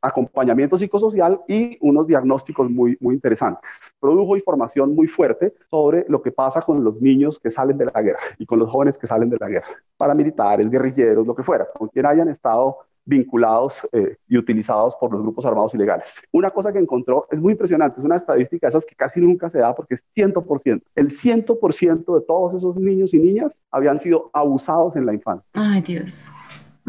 acompañamiento 0.00 0.78
psicosocial 0.78 1.40
y 1.48 1.78
unos 1.80 2.06
diagnósticos 2.06 2.70
muy, 2.70 2.96
muy 3.00 3.14
interesantes. 3.14 3.94
Produjo 4.00 4.36
información 4.36 4.94
muy 4.94 5.06
fuerte 5.06 5.54
sobre 5.70 6.04
lo 6.08 6.22
que 6.22 6.32
pasa 6.32 6.62
con 6.62 6.84
los 6.84 7.00
niños 7.00 7.38
que 7.38 7.50
salen 7.50 7.78
de 7.78 7.86
la 7.86 8.02
guerra 8.02 8.20
y 8.38 8.46
con 8.46 8.58
los 8.58 8.70
jóvenes 8.70 8.98
que 8.98 9.06
salen 9.06 9.30
de 9.30 9.38
la 9.40 9.48
guerra, 9.48 9.68
paramilitares, 9.96 10.70
guerrilleros, 10.70 11.26
lo 11.26 11.34
que 11.34 11.42
fuera, 11.42 11.66
con 11.76 11.88
quien 11.88 12.06
hayan 12.06 12.28
estado 12.28 12.78
vinculados 13.08 13.88
eh, 13.92 14.16
y 14.28 14.36
utilizados 14.36 14.94
por 14.96 15.10
los 15.10 15.22
grupos 15.22 15.46
armados 15.46 15.74
ilegales. 15.74 16.20
Una 16.30 16.50
cosa 16.50 16.72
que 16.72 16.78
encontró 16.78 17.26
es 17.30 17.40
muy 17.40 17.52
impresionante, 17.52 18.00
es 18.00 18.04
una 18.04 18.16
estadística 18.16 18.68
esas 18.68 18.84
que 18.84 18.94
casi 18.94 19.18
nunca 19.18 19.48
se 19.48 19.58
da 19.58 19.74
porque 19.74 19.94
es 19.94 20.04
100%. 20.14 20.82
El 20.94 21.08
100% 21.08 22.14
de 22.14 22.26
todos 22.26 22.54
esos 22.54 22.76
niños 22.76 23.14
y 23.14 23.18
niñas 23.18 23.58
habían 23.70 23.98
sido 23.98 24.30
abusados 24.34 24.94
en 24.96 25.06
la 25.06 25.14
infancia. 25.14 25.48
Ay, 25.54 25.80
Dios. 25.80 26.28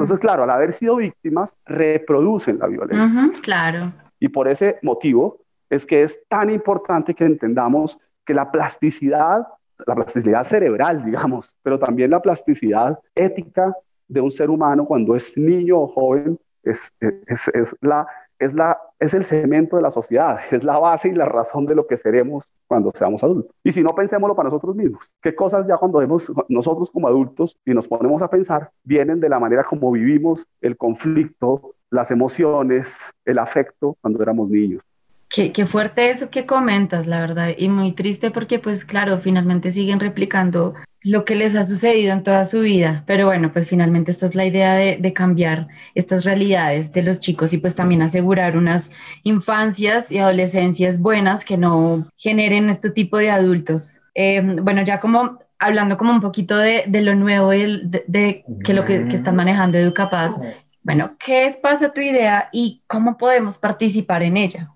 Entonces, 0.03 0.19
claro, 0.19 0.43
al 0.43 0.49
haber 0.49 0.73
sido 0.73 0.95
víctimas, 0.95 1.57
reproducen 1.65 2.59
la 2.59 2.67
violencia. 2.67 3.31
claro. 3.41 3.91
Y 4.19 4.29
por 4.29 4.47
ese 4.47 4.79
motivo 4.81 5.39
es 5.69 5.85
que 5.85 6.01
es 6.01 6.19
tan 6.27 6.49
importante 6.49 7.13
que 7.13 7.25
entendamos 7.25 7.99
que 8.25 8.33
la 8.33 8.51
plasticidad, 8.51 9.47
la 9.85 9.95
plasticidad 9.95 10.43
cerebral, 10.43 11.03
digamos, 11.05 11.55
pero 11.63 11.77
también 11.77 12.11
la 12.11 12.21
plasticidad 12.21 12.99
ética, 13.15 13.73
de 14.09 14.21
un 14.21 14.31
ser 14.31 14.49
humano 14.49 14.85
cuando 14.85 15.15
es 15.15 15.37
niño 15.37 15.81
o 15.81 15.87
joven 15.87 16.39
es, 16.63 16.91
es, 16.99 17.75
la, 17.79 18.07
es, 18.39 18.53
la, 18.53 18.79
es 18.99 19.13
el 19.13 19.23
cemento 19.23 19.75
de 19.75 19.81
la 19.81 19.91
sociedad, 19.91 20.39
es 20.51 20.63
la 20.63 20.79
base 20.79 21.09
y 21.09 21.13
la 21.13 21.25
razón 21.25 21.65
de 21.65 21.75
lo 21.75 21.85
que 21.85 21.97
seremos 21.97 22.45
cuando 22.67 22.91
seamos 22.95 23.23
adultos. 23.23 23.53
Y 23.63 23.71
si 23.71 23.83
no, 23.83 23.93
pensémoslo 23.93 24.35
para 24.35 24.49
nosotros 24.49 24.75
mismos. 24.75 25.13
¿Qué 25.21 25.35
cosas 25.35 25.67
ya 25.67 25.77
cuando 25.77 25.99
vemos 25.99 26.31
nosotros 26.47 26.89
como 26.91 27.07
adultos, 27.07 27.57
si 27.65 27.73
nos 27.73 27.87
ponemos 27.87 28.21
a 28.21 28.29
pensar, 28.29 28.71
vienen 28.83 29.19
de 29.19 29.29
la 29.29 29.39
manera 29.39 29.63
como 29.63 29.91
vivimos 29.91 30.45
el 30.61 30.77
conflicto, 30.77 31.73
las 31.89 32.11
emociones, 32.11 32.97
el 33.25 33.39
afecto 33.39 33.97
cuando 34.01 34.21
éramos 34.21 34.49
niños? 34.49 34.81
Qué, 35.29 35.51
qué, 35.51 35.67
fuerte 35.67 36.09
eso 36.09 36.31
que 36.31 36.47
comentas, 36.47 37.05
la 37.05 37.21
verdad, 37.21 37.49
y 37.55 37.69
muy 37.69 37.91
triste 37.91 38.31
porque 38.31 38.57
pues 38.57 38.83
claro, 38.83 39.19
finalmente 39.19 39.71
siguen 39.71 39.99
replicando 39.99 40.73
lo 41.03 41.23
que 41.23 41.35
les 41.35 41.55
ha 41.55 41.63
sucedido 41.63 42.11
en 42.11 42.23
toda 42.23 42.43
su 42.45 42.61
vida, 42.61 43.03
pero 43.07 43.25
bueno, 43.25 43.51
pues 43.53 43.67
finalmente 43.67 44.11
esta 44.11 44.25
es 44.25 44.35
la 44.35 44.45
idea 44.45 44.75
de, 44.75 45.13
cambiar 45.13 45.67
estas 45.95 46.23
realidades 46.23 46.93
de 46.93 47.03
los 47.03 47.19
chicos 47.19 47.53
y 47.53 47.57
pues 47.57 47.75
también 47.75 48.01
asegurar 48.01 48.57
unas 48.57 48.91
infancias 49.23 50.11
y 50.11 50.19
adolescencias 50.19 50.99
buenas 50.99 51.43
que 51.43 51.57
no 51.57 52.05
generen 52.15 52.69
este 52.69 52.89
tipo 52.89 53.17
de 53.17 53.31
adultos. 53.31 54.01
Eh, 54.13 54.41
bueno, 54.61 54.83
ya 54.83 54.99
como 54.99 55.39
hablando 55.57 55.97
como 55.97 56.11
un 56.11 56.21
poquito 56.21 56.57
de, 56.57 56.85
lo 56.87 57.15
nuevo, 57.15 57.51
de, 57.51 58.03
de, 58.07 58.45
que 58.63 58.73
lo 58.73 58.85
que, 58.85 59.07
que 59.07 59.15
están 59.15 59.35
manejando 59.35 59.77
Educapaz, 59.77 60.35
bueno, 60.83 61.11
¿qué 61.23 61.45
es 61.45 61.57
Pasa 61.57 61.91
tu 61.93 62.01
idea 62.01 62.49
y 62.51 62.81
cómo 62.87 63.17
podemos 63.17 63.57
participar 63.57 64.23
en 64.23 64.37
ella? 64.37 64.71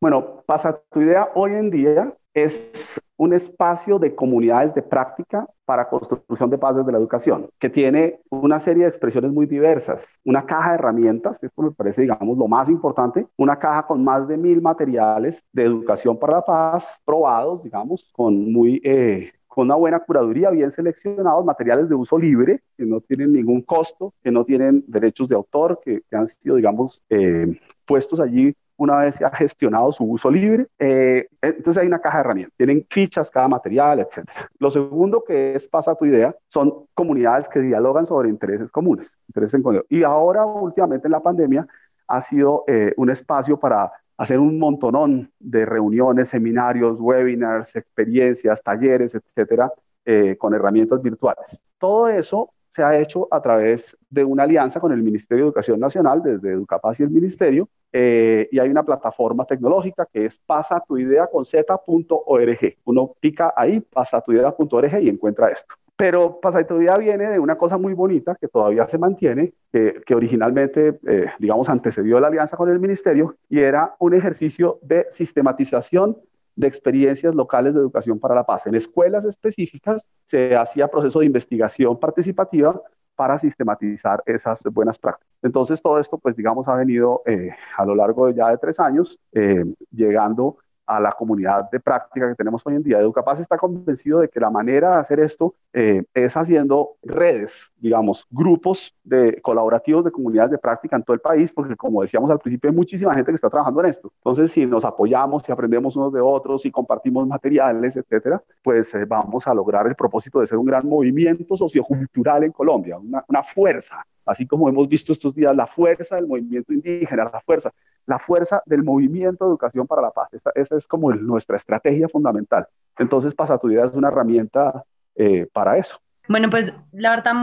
Bueno, 0.00 0.42
pasa 0.46 0.80
tu 0.90 1.00
idea 1.00 1.28
hoy 1.34 1.52
en 1.52 1.70
día 1.70 2.12
es 2.34 3.00
un 3.16 3.32
espacio 3.32 3.98
de 3.98 4.14
comunidades 4.14 4.74
de 4.74 4.82
práctica 4.82 5.46
para 5.64 5.88
construcción 5.88 6.50
de 6.50 6.58
paz 6.58 6.76
desde 6.76 6.92
la 6.92 6.98
educación, 6.98 7.48
que 7.58 7.70
tiene 7.70 8.20
una 8.30 8.58
serie 8.58 8.84
de 8.84 8.88
expresiones 8.88 9.32
muy 9.32 9.46
diversas. 9.46 10.06
Una 10.24 10.44
caja 10.44 10.70
de 10.70 10.74
herramientas, 10.76 11.42
esto 11.42 11.62
me 11.62 11.72
parece, 11.72 12.02
digamos, 12.02 12.36
lo 12.38 12.46
más 12.46 12.68
importante, 12.68 13.26
una 13.36 13.58
caja 13.58 13.86
con 13.86 14.04
más 14.04 14.28
de 14.28 14.36
mil 14.36 14.60
materiales 14.60 15.42
de 15.52 15.64
educación 15.64 16.18
para 16.18 16.34
la 16.34 16.42
paz, 16.42 17.02
probados, 17.04 17.62
digamos, 17.62 18.10
con 18.12 18.52
muy... 18.52 18.80
Eh, 18.84 19.32
con 19.48 19.68
una 19.68 19.76
buena 19.76 20.00
curaduría, 20.00 20.50
bien 20.50 20.70
seleccionados, 20.70 21.42
materiales 21.42 21.88
de 21.88 21.94
uso 21.94 22.18
libre, 22.18 22.62
que 22.76 22.84
no 22.84 23.00
tienen 23.00 23.32
ningún 23.32 23.62
costo, 23.62 24.12
que 24.22 24.30
no 24.30 24.44
tienen 24.44 24.84
derechos 24.86 25.30
de 25.30 25.34
autor, 25.34 25.80
que, 25.82 26.02
han 26.12 26.28
sido, 26.28 26.56
digamos, 26.56 27.02
eh, 27.08 27.58
puestos 27.86 28.20
allí 28.20 28.54
una 28.76 28.96
vez 28.98 29.16
se 29.16 29.24
ha 29.24 29.30
gestionado 29.30 29.90
su 29.92 30.04
uso 30.04 30.30
libre. 30.30 30.66
Eh, 30.78 31.28
entonces 31.40 31.80
hay 31.80 31.86
una 31.86 32.00
caja 32.00 32.18
de 32.18 32.20
herramientas, 32.20 32.56
tienen 32.56 32.86
fichas 32.90 33.30
cada 33.30 33.48
material, 33.48 34.00
etc. 34.00 34.28
Lo 34.58 34.70
segundo 34.70 35.24
que 35.24 35.54
es 35.54 35.66
pasa 35.66 35.94
tu 35.94 36.04
idea 36.04 36.34
son 36.48 36.86
comunidades 36.94 37.48
que 37.48 37.60
dialogan 37.60 38.06
sobre 38.06 38.28
intereses 38.28 38.70
comunes, 38.70 39.16
intereses 39.28 39.54
en. 39.54 39.84
Y 39.88 40.02
ahora 40.02 40.44
últimamente 40.44 41.08
en 41.08 41.12
la 41.12 41.20
pandemia 41.20 41.66
ha 42.08 42.20
sido 42.20 42.64
eh, 42.66 42.92
un 42.96 43.10
espacio 43.10 43.58
para 43.58 43.92
hacer 44.16 44.38
un 44.38 44.58
montonón 44.58 45.30
de 45.38 45.66
reuniones, 45.66 46.30
seminarios, 46.30 47.00
webinars, 47.00 47.76
experiencias, 47.76 48.62
talleres, 48.62 49.14
etcétera, 49.14 49.70
eh, 50.04 50.36
con 50.38 50.54
herramientas 50.54 51.02
virtuales. 51.02 51.60
Todo 51.78 52.08
eso 52.08 52.50
se 52.70 52.82
ha 52.82 52.98
hecho 52.98 53.26
a 53.30 53.40
través 53.40 53.96
de 54.10 54.24
una 54.24 54.42
alianza 54.42 54.80
con 54.80 54.92
el 54.92 55.02
Ministerio 55.02 55.44
de 55.44 55.48
Educación 55.48 55.80
Nacional, 55.80 56.22
desde 56.22 56.52
Educapaz 56.52 57.00
y 57.00 57.04
el 57.04 57.10
Ministerio, 57.10 57.68
eh, 57.98 58.50
y 58.52 58.58
hay 58.58 58.68
una 58.68 58.82
plataforma 58.82 59.46
tecnológica 59.46 60.06
que 60.12 60.26
es 60.26 60.38
pasatuidea.org. 60.38 62.76
Uno 62.84 63.14
pica 63.18 63.54
ahí, 63.56 63.80
pasatuidea.org 63.80 65.00
y 65.00 65.08
encuentra 65.08 65.48
esto. 65.48 65.74
Pero 65.96 66.38
Pasatuidea 66.38 66.98
viene 66.98 67.30
de 67.30 67.38
una 67.38 67.56
cosa 67.56 67.78
muy 67.78 67.94
bonita 67.94 68.36
que 68.38 68.48
todavía 68.48 68.86
se 68.86 68.98
mantiene, 68.98 69.54
que, 69.72 70.14
originalmente, 70.14 70.98
eh, 71.08 71.28
digamos, 71.38 71.70
antecedió 71.70 72.20
la 72.20 72.26
alianza 72.26 72.58
con 72.58 72.68
el 72.68 72.78
ministerio, 72.78 73.36
y 73.48 73.60
era 73.60 73.94
un 73.98 74.12
ejercicio 74.12 74.78
de 74.82 75.06
sistematización 75.08 76.18
de 76.54 76.66
experiencias 76.66 77.34
locales 77.34 77.72
de 77.72 77.80
educación 77.80 78.18
para 78.18 78.34
la 78.34 78.44
paz. 78.44 78.66
En 78.66 78.74
escuelas 78.74 79.24
específicas 79.24 80.06
se 80.24 80.54
hacía 80.54 80.88
proceso 80.88 81.20
de 81.20 81.26
investigación 81.26 81.98
participativa 81.98 82.78
para 83.16 83.38
sistematizar 83.38 84.22
esas 84.26 84.62
buenas 84.72 84.98
prácticas. 84.98 85.32
Entonces, 85.42 85.82
todo 85.82 85.98
esto, 85.98 86.18
pues, 86.18 86.36
digamos, 86.36 86.68
ha 86.68 86.74
venido 86.74 87.22
eh, 87.26 87.50
a 87.76 87.84
lo 87.84 87.94
largo 87.94 88.26
de 88.26 88.34
ya 88.34 88.50
de 88.50 88.58
tres 88.58 88.78
años 88.78 89.18
eh, 89.32 89.64
llegando 89.90 90.58
a 90.86 91.00
la 91.00 91.12
comunidad 91.12 91.70
de 91.70 91.80
práctica 91.80 92.28
que 92.28 92.34
tenemos 92.34 92.62
hoy 92.64 92.76
en 92.76 92.82
día. 92.82 92.98
Educapaz 92.98 93.40
está 93.40 93.58
convencido 93.58 94.20
de 94.20 94.28
que 94.28 94.40
la 94.40 94.50
manera 94.50 94.92
de 94.92 94.96
hacer 94.96 95.20
esto 95.20 95.54
eh, 95.72 96.04
es 96.14 96.36
haciendo 96.36 96.96
redes, 97.02 97.72
digamos, 97.76 98.26
grupos 98.30 98.94
de 99.04 99.40
colaborativos 99.42 100.04
de 100.04 100.12
comunidades 100.12 100.52
de 100.52 100.58
práctica 100.58 100.96
en 100.96 101.02
todo 101.02 101.14
el 101.14 101.20
país, 101.20 101.52
porque 101.52 101.76
como 101.76 102.02
decíamos 102.02 102.30
al 102.30 102.38
principio, 102.38 102.70
hay 102.70 102.76
muchísima 102.76 103.14
gente 103.14 103.32
que 103.32 103.36
está 103.36 103.50
trabajando 103.50 103.80
en 103.80 103.86
esto. 103.86 104.12
Entonces, 104.18 104.52
si 104.52 104.66
nos 104.66 104.84
apoyamos, 104.84 105.42
si 105.42 105.52
aprendemos 105.52 105.96
unos 105.96 106.12
de 106.12 106.20
otros, 106.20 106.62
si 106.62 106.70
compartimos 106.70 107.26
materiales, 107.26 107.96
etcétera, 107.96 108.42
pues 108.62 108.94
eh, 108.94 109.04
vamos 109.04 109.46
a 109.46 109.54
lograr 109.54 109.86
el 109.86 109.94
propósito 109.94 110.40
de 110.40 110.46
ser 110.46 110.58
un 110.58 110.66
gran 110.66 110.88
movimiento 110.88 111.56
sociocultural 111.56 112.44
en 112.44 112.52
Colombia, 112.52 112.98
una, 112.98 113.24
una 113.28 113.42
fuerza 113.42 114.04
así 114.26 114.46
como 114.46 114.68
hemos 114.68 114.88
visto 114.88 115.12
estos 115.12 115.34
días, 115.34 115.54
la 115.56 115.66
fuerza 115.66 116.16
del 116.16 116.26
movimiento 116.26 116.72
indígena, 116.72 117.30
la 117.32 117.40
fuerza, 117.40 117.70
la 118.04 118.18
fuerza 118.18 118.62
del 118.66 118.82
movimiento 118.82 119.46
educación 119.46 119.86
para 119.86 120.02
la 120.02 120.10
paz. 120.10 120.28
Esa, 120.32 120.76
es 120.76 120.86
como 120.86 121.12
nuestra 121.14 121.56
estrategia 121.56 122.08
fundamental. 122.08 122.66
Entonces, 122.98 123.34
Pasatuidad 123.34 123.86
es 123.86 123.94
una 123.94 124.08
herramienta 124.08 124.84
eh, 125.14 125.46
para 125.52 125.78
eso. 125.78 125.98
Bueno, 126.28 126.50
pues 126.50 126.72
la 126.92 127.10
verdad 127.10 127.34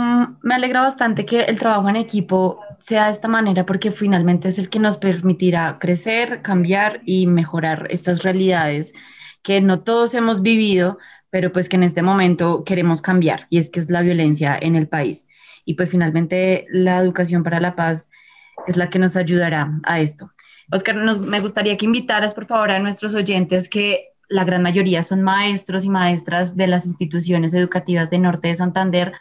me 0.42 0.56
alegra 0.56 0.82
bastante 0.82 1.26
que 1.26 1.44
el 1.44 1.58
trabajo 1.58 1.88
en 1.88 1.96
equipo 1.96 2.60
sea 2.80 3.06
de 3.06 3.14
esta 3.14 3.30
manera 3.30 3.66
porque 3.66 3.92
finalmente 3.92 4.50
es 4.50 4.60
el 4.60 4.70
que 4.70 4.80
nos 4.80 4.98
permitirá 4.98 5.78
crecer, 5.80 6.42
cambiar 6.42 7.02
y 7.06 7.28
mejorar 7.28 7.88
estas 7.92 8.24
realidades 8.24 8.94
que 9.42 9.62
no 9.62 9.84
todos 9.84 10.14
hemos 10.16 10.42
vivido, 10.42 10.98
pero 11.30 11.52
pues 11.54 11.70
que 11.70 11.78
en 11.78 11.84
este 11.84 12.02
momento 12.02 12.64
queremos 12.66 13.02
cambiar 13.02 13.48
y 13.50 13.58
es 13.58 13.70
que 13.70 13.80
es 13.80 13.90
la 13.90 14.02
violencia 14.02 14.58
en 14.60 14.76
el 14.76 14.88
país. 14.88 15.28
Y 15.66 15.76
pues 15.76 15.90
finalmente 15.92 16.66
la 16.70 17.00
educación 17.00 17.44
para 17.44 17.60
la 17.60 17.76
paz 17.76 18.10
es 18.68 18.78
la 18.78 18.90
que 18.90 19.00
nos 19.00 19.16
ayudará 19.16 19.80
a 19.84 20.00
esto. 20.00 20.32
Oscar, 20.72 20.96
me 20.96 21.40
gustaría 21.40 21.78
que 21.78 21.86
invitaras, 21.86 22.34
por 22.34 22.46
favor, 22.46 22.72
a 22.72 22.80
nuestros 22.80 23.16
oyentes 23.16 23.70
que 23.70 24.10
la 24.30 24.46
gran 24.46 24.64
mayoría 24.64 25.04
son 25.04 25.22
maestros 25.22 25.86
y 25.86 25.90
maestras 25.90 26.56
de 26.56 26.68
las 26.68 26.86
instituciones 26.86 27.54
educativas 27.54 28.10
de 28.10 28.20
Norte 28.20 28.48
de 28.48 28.56
Santander, 28.56 29.14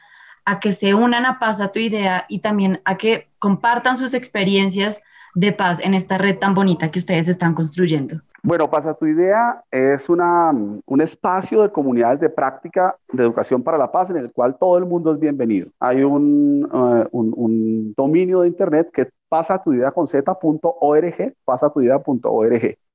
a 0.44 0.59
que 0.61 0.72
se 0.72 0.94
unan 0.94 1.26
a 1.26 1.38
Paz 1.38 1.61
a 1.61 1.68
tu 1.68 1.78
idea 1.78 2.26
y 2.28 2.40
también 2.40 2.81
a 2.85 2.96
que 2.96 3.28
compartan 3.38 3.96
sus 3.96 4.14
experiencias 4.14 5.00
de 5.35 5.52
paz 5.52 5.81
en 5.81 5.94
esta 5.94 6.18
red 6.18 6.38
tan 6.38 6.55
bonita 6.55 6.90
que 6.90 6.98
ustedes 6.98 7.28
están 7.28 7.55
construyendo. 7.55 8.22
Bueno, 8.44 8.68
Pasa 8.68 8.94
tu 8.94 9.07
idea 9.07 9.62
es 9.70 10.09
un 10.09 11.00
espacio 11.00 11.62
de 11.62 11.70
comunidades 11.70 12.18
de 12.18 12.28
práctica 12.28 12.96
de 13.12 13.22
educación 13.22 13.62
para 13.62 13.78
la 13.78 13.92
paz 13.92 14.11
en 14.11 14.16
el 14.16 14.33
cual 14.33 14.59
todo 14.59 14.78
el 14.78 14.85
mundo 14.85 15.12
es 15.12 15.20
bienvenido. 15.20 15.70
Hay 15.78 16.02
un, 16.02 16.68
un 17.12 17.94
dominio 17.96 18.40
de 18.40 18.48
internet 18.48 18.90
que 18.92 19.09
pasa 19.28 19.62
tu 19.62 19.72
idea 19.72 19.92
con 19.92 20.09
z.org, 20.09 21.35
pasa 21.44 21.70
tu. 21.70 21.81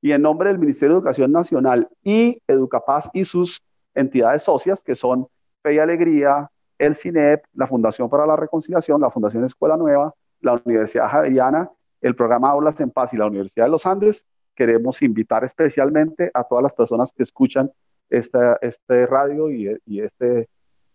Y 0.02 0.12
en 0.12 0.22
nombre 0.22 0.50
del 0.50 0.60
Ministerio 0.60 0.96
de 0.96 1.00
Educación 1.00 1.32
Nacional 1.32 1.88
y 2.04 2.42
Educapaz 2.46 3.10
y 3.14 3.24
sus 3.24 3.62
entidades 3.96 4.44
socias, 4.44 4.84
que 4.84 4.96
son 4.96 5.28
Fe 5.64 5.76
y 5.76 5.80
Alegría, 5.80 6.52
el 6.78 6.94
CINEP, 6.94 7.46
la 7.54 7.68
Fundación 7.68 8.10
para 8.10 8.28
la 8.28 8.36
Reconciliación, 8.36 9.00
la 9.00 9.12
Fundación 9.12 9.46
Escuela 9.46 9.78
Nueva, 9.78 10.14
la 10.42 10.60
Universidad 10.66 11.08
Javeriana, 11.10 11.72
el 12.02 12.16
programa 12.16 12.50
Aulas 12.50 12.80
en 12.82 12.92
Paz 12.92 13.14
y 13.14 13.18
la 13.18 13.28
Universidad 13.28 13.66
de 13.66 13.72
los 13.72 13.86
Andes, 13.86 14.26
queremos 14.58 15.02
invitar 15.02 15.46
especialmente 15.46 16.32
a 16.34 16.44
todas 16.44 16.64
las 16.64 16.74
personas 16.74 17.14
que 17.14 17.24
escuchan 17.24 17.72
esta, 18.10 18.58
este 18.62 19.06
radio 19.06 19.50
y, 19.50 19.78
y 19.86 20.02
este 20.02 20.50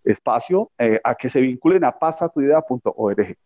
espacio 0.04 0.70
eh, 0.78 1.00
a 1.04 1.14
que 1.14 1.28
se 1.28 1.40
vinculen 1.40 1.84
a 1.84 1.92
pasatuidea.org. 1.92 3.36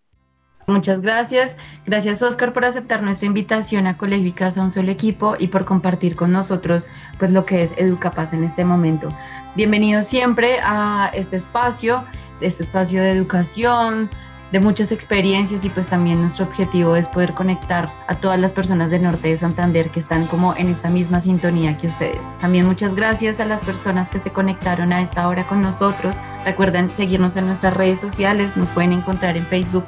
Muchas 0.68 1.00
gracias. 1.00 1.56
Gracias 1.84 2.22
Oscar 2.22 2.52
por 2.52 2.64
aceptar 2.64 3.02
nuestra 3.02 3.26
invitación 3.26 3.86
a 3.86 3.96
Colegio 3.96 4.26
y 4.26 4.32
Casa 4.32 4.62
Un 4.62 4.72
Solo 4.72 4.90
Equipo 4.90 5.36
y 5.38 5.46
por 5.46 5.64
compartir 5.64 6.16
con 6.16 6.32
nosotros 6.32 6.88
pues 7.20 7.30
lo 7.30 7.46
que 7.46 7.62
es 7.62 7.72
Educapaz 7.76 8.32
en 8.32 8.42
este 8.42 8.64
momento. 8.64 9.08
Bienvenido 9.54 10.02
siempre 10.02 10.58
a 10.64 11.12
este 11.14 11.36
espacio, 11.36 12.04
este 12.40 12.64
espacio 12.64 13.00
de 13.00 13.12
educación, 13.12 14.10
de 14.52 14.60
muchas 14.60 14.92
experiencias 14.92 15.64
y 15.64 15.70
pues 15.70 15.88
también 15.88 16.20
nuestro 16.20 16.44
objetivo 16.44 16.96
es 16.96 17.08
poder 17.08 17.34
conectar 17.34 17.92
a 18.06 18.14
todas 18.14 18.38
las 18.38 18.52
personas 18.52 18.90
del 18.90 19.02
norte 19.02 19.28
de 19.28 19.36
Santander 19.36 19.90
que 19.90 20.00
están 20.00 20.26
como 20.26 20.54
en 20.56 20.68
esta 20.68 20.88
misma 20.88 21.20
sintonía 21.20 21.76
que 21.78 21.88
ustedes. 21.88 22.26
También 22.38 22.66
muchas 22.66 22.94
gracias 22.94 23.40
a 23.40 23.44
las 23.44 23.62
personas 23.62 24.08
que 24.10 24.18
se 24.18 24.30
conectaron 24.30 24.92
a 24.92 25.02
esta 25.02 25.26
hora 25.28 25.46
con 25.46 25.60
nosotros. 25.60 26.16
Recuerden 26.44 26.94
seguirnos 26.94 27.36
en 27.36 27.46
nuestras 27.46 27.74
redes 27.74 28.00
sociales, 28.00 28.56
nos 28.56 28.68
pueden 28.70 28.92
encontrar 28.92 29.36
en 29.36 29.46
Facebook 29.46 29.84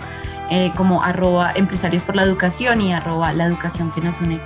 eh, 0.51 0.73
como 0.77 1.03
arroba 1.03 1.53
empresarios 1.57 2.03
por 2.03 2.17
la 2.17 2.23
educación 2.23 2.81
y 2.81 2.95
arroba 2.95 3.35
la 3.35 3.45
educación 3.45 3.93
que 3.93 4.01
nos 4.01 4.19
une 4.19 4.41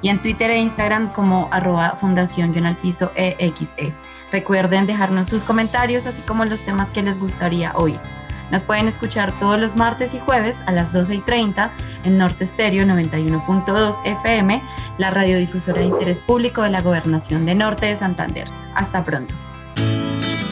y 0.00 0.08
en 0.08 0.22
Twitter 0.22 0.50
e 0.50 0.58
Instagram 0.58 1.12
como 1.12 1.48
arroba 1.52 1.94
fundación 1.96 2.52
piso 2.80 3.12
EXE. 3.14 3.92
Recuerden 4.32 4.86
dejarnos 4.86 5.28
sus 5.28 5.42
comentarios 5.42 6.06
así 6.06 6.22
como 6.22 6.46
los 6.46 6.62
temas 6.62 6.90
que 6.90 7.02
les 7.02 7.18
gustaría 7.18 7.72
oír. 7.74 8.00
Nos 8.52 8.62
pueden 8.62 8.86
escuchar 8.86 9.36
todos 9.40 9.58
los 9.58 9.76
martes 9.76 10.12
y 10.12 10.18
jueves 10.18 10.62
a 10.66 10.72
las 10.72 10.92
12 10.92 11.14
y 11.16 11.20
30 11.22 11.72
en 12.04 12.18
Norte 12.18 12.44
Estéreo 12.44 12.84
91.2 12.84 13.96
FM, 14.04 14.62
la 14.98 15.10
radiodifusora 15.10 15.80
de 15.80 15.86
interés 15.86 16.20
público 16.20 16.62
de 16.62 16.70
la 16.70 16.82
Gobernación 16.82 17.46
de 17.46 17.54
Norte 17.54 17.86
de 17.86 17.96
Santander. 17.96 18.46
Hasta 18.74 19.02
pronto. 19.02 19.34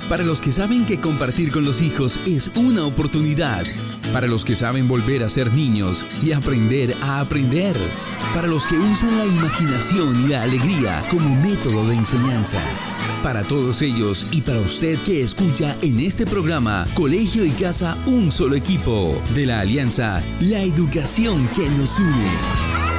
Para 0.09 0.25
los 0.25 0.41
que 0.41 0.51
saben 0.51 0.87
que 0.87 1.01
compartir 1.01 1.53
con 1.53 1.65
los 1.65 1.83
hijos 1.83 2.19
es 2.27 2.49
una 2.57 2.85
oportunidad. 2.85 3.65
Para 4.13 4.27
los 4.27 4.45
que 4.45 4.57
saben 4.57 4.89
volver 4.89 5.23
a 5.23 5.29
ser 5.29 5.53
niños 5.53 6.07
y 6.23 6.33
aprender 6.33 6.95
a 7.03 7.21
aprender. 7.21 7.77
Para 8.35 8.49
los 8.49 8.67
que 8.67 8.77
usan 8.77 9.17
la 9.19 9.27
imaginación 9.27 10.25
y 10.25 10.29
la 10.29 10.43
alegría 10.43 11.03
como 11.11 11.35
método 11.37 11.87
de 11.87 11.95
enseñanza. 11.95 12.61
Para 13.23 13.43
todos 13.43 13.83
ellos 13.83 14.27
y 14.31 14.41
para 14.41 14.61
usted 14.61 14.99
que 15.01 15.23
escucha 15.23 15.77
en 15.83 16.01
este 16.01 16.27
programa 16.27 16.87
Colegio 16.95 17.45
y 17.45 17.51
Casa 17.51 17.97
Un 18.07 18.33
Solo 18.33 18.57
Equipo 18.57 19.21
de 19.35 19.47
la 19.47 19.61
Alianza 19.61 20.23
La 20.41 20.63
Educación 20.63 21.49
que 21.55 21.69
nos 21.71 21.99
une. 21.99 22.90